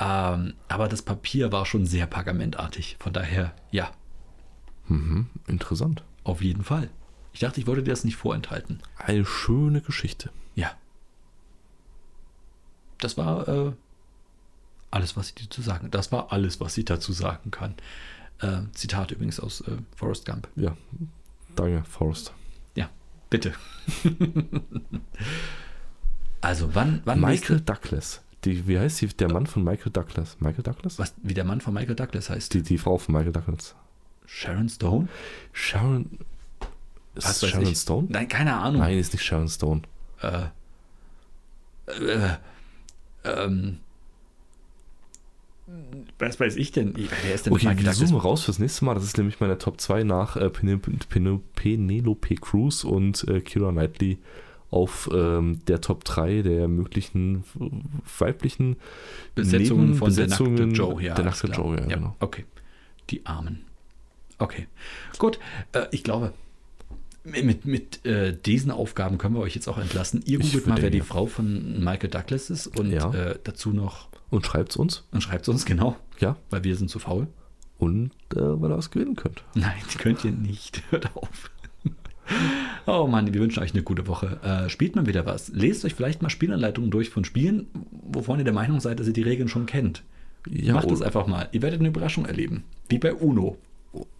[0.00, 2.96] Ähm, aber das Papier war schon sehr pergamentartig.
[2.98, 3.90] Von daher, ja,
[4.88, 6.02] Mhm, interessant.
[6.24, 6.90] auf jeden Fall.
[7.32, 8.80] Ich dachte, ich wollte dir das nicht vorenthalten.
[8.96, 10.30] Eine schöne Geschichte.
[10.54, 10.72] Ja.
[12.98, 13.72] Das war äh,
[14.90, 15.90] alles, was ich dazu sagen.
[15.90, 17.74] Das war alles, was ich dazu sagen kann.
[18.40, 20.48] Äh, Zitat übrigens aus äh, Forrest Gump.
[20.56, 20.76] Ja,
[21.54, 22.32] danke, Forrest.
[22.74, 22.88] Ja,
[23.30, 23.52] bitte.
[26.40, 28.22] also wann, wann Michael Douglas.
[28.44, 30.36] Die, wie heißt die, der Mann von Michael Douglas?
[30.40, 30.98] Michael Douglas?
[30.98, 32.54] was wie der Mann von Michael Douglas heißt?
[32.54, 33.74] Die, die Frau von Michael Douglas.
[34.26, 35.08] Sharon Stone?
[35.52, 36.18] Sharon.
[37.14, 37.78] Ist Was Sharon ich.
[37.78, 38.08] Stone?
[38.10, 38.80] Nein, keine Ahnung.
[38.82, 39.82] Nein, ist nicht Sharon Stone.
[40.22, 40.42] Äh,
[41.86, 42.36] äh,
[43.24, 43.78] ähm,
[46.18, 46.94] was weiß ich denn?
[46.96, 48.08] Wer ist denn Okay, Michael wir Douglas?
[48.08, 48.94] zoomen raus fürs nächste Mal.
[48.94, 53.72] Das ist nämlich meine Top 2 nach äh, Pen Pen Penelope Cruz und äh, Kira
[53.72, 54.18] Knightley
[54.70, 57.44] auf ähm, der Top 3 der möglichen
[58.18, 58.76] weiblichen
[59.34, 61.14] Besetzungen von der nackte Joe, ja.
[61.14, 61.48] Der nackte.
[61.48, 62.16] Joe, ja, genau.
[62.20, 62.44] Okay.
[63.10, 63.65] Die Armen.
[64.38, 64.66] Okay.
[65.18, 65.38] Gut,
[65.72, 66.32] äh, ich glaube,
[67.24, 70.22] mit, mit äh, diesen Aufgaben können wir euch jetzt auch entlassen.
[70.26, 71.04] Ihr googelt mal, wer die ja.
[71.04, 73.12] Frau von Michael Douglas ist und Ja.
[73.12, 75.04] äh, dazu noch, Und schreibt's uns.
[75.10, 76.36] und schreibt uns genau, Ja.
[76.50, 77.26] weil wir sind zu faul.
[77.78, 79.42] Und äh, weil ihr was gewinnen könnt.
[79.54, 80.82] Nein, könnt ihr nicht.
[80.90, 81.50] Hört auf.
[82.86, 84.40] Oh Mann, wir wünschen euch eine gute Woche.
[84.42, 85.48] Äh, spielt mal wieder was.
[85.48, 89.12] Lest euch vielleicht mal Spielanleitungen durch von Spielen, wovon ihr der Meinung seid, dass ihr
[89.12, 90.02] die Regeln schon kennt.
[90.48, 91.48] Ja, Macht es einfach mal.
[91.52, 92.64] Ihr werdet eine Überraschung erleben.
[92.88, 93.58] Wie bei UNO.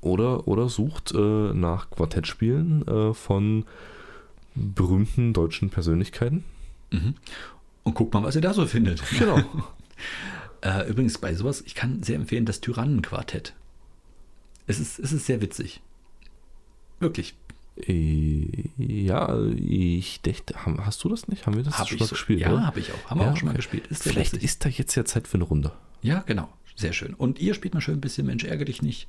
[0.01, 1.19] Oder, oder sucht äh,
[1.55, 3.65] nach Quartettspielen äh, von
[4.55, 6.45] berühmten deutschen Persönlichkeiten.
[7.83, 9.03] Und guckt mal, was ihr da so findet.
[9.19, 9.41] Genau.
[10.63, 13.55] Äh, übrigens, bei sowas, ich kann sehr empfehlen, das Tyrannenquartett.
[14.67, 15.81] Es ist, es ist sehr witzig.
[16.99, 17.35] Wirklich.
[17.87, 18.49] Äh,
[18.79, 20.55] ja, ich dachte,
[20.85, 21.47] hast du das nicht?
[21.47, 22.41] Haben wir das Hab schon mal so, gespielt?
[22.41, 23.11] Ja, habe ich auch.
[23.11, 23.59] Haben wir Ja, auch schon mal okay.
[23.59, 23.87] gespielt.
[23.89, 24.45] Ist Vielleicht witzig.
[24.45, 25.73] ist da jetzt ja Zeit für eine Runde.
[26.03, 26.49] Ja, genau.
[26.75, 27.15] Sehr schön.
[27.15, 29.09] Und ihr spielt mal schön ein bisschen Mensch, ärgere dich nicht.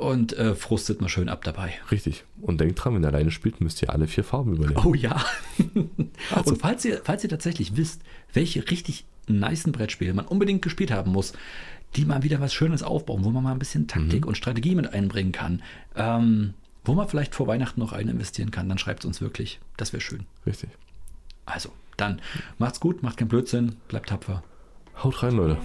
[0.00, 1.74] Und äh, frustet mal schön ab dabei.
[1.90, 2.24] Richtig.
[2.40, 4.82] Und denkt dran, wenn ihr alleine spielt, müsst ihr alle vier Farben übernehmen.
[4.84, 5.22] Oh ja.
[6.34, 8.00] Also- Und falls ihr, falls ihr tatsächlich wisst,
[8.32, 11.34] welche richtig nicen Brettspiele man unbedingt gespielt haben muss,
[11.96, 14.92] die mal wieder was Schönes aufbauen, wo man mal ein bisschen Taktik und Strategie mit
[14.92, 15.62] einbringen kann,
[15.96, 19.60] ähm, wo man vielleicht vor Weihnachten noch rein investieren kann, dann schreibt es uns wirklich.
[19.76, 20.24] Das wäre schön.
[20.46, 20.70] Richtig.
[21.44, 22.20] Also, dann
[22.58, 24.42] macht's gut, macht keinen Blödsinn, bleibt tapfer.
[25.02, 25.58] Haut rein, Leute.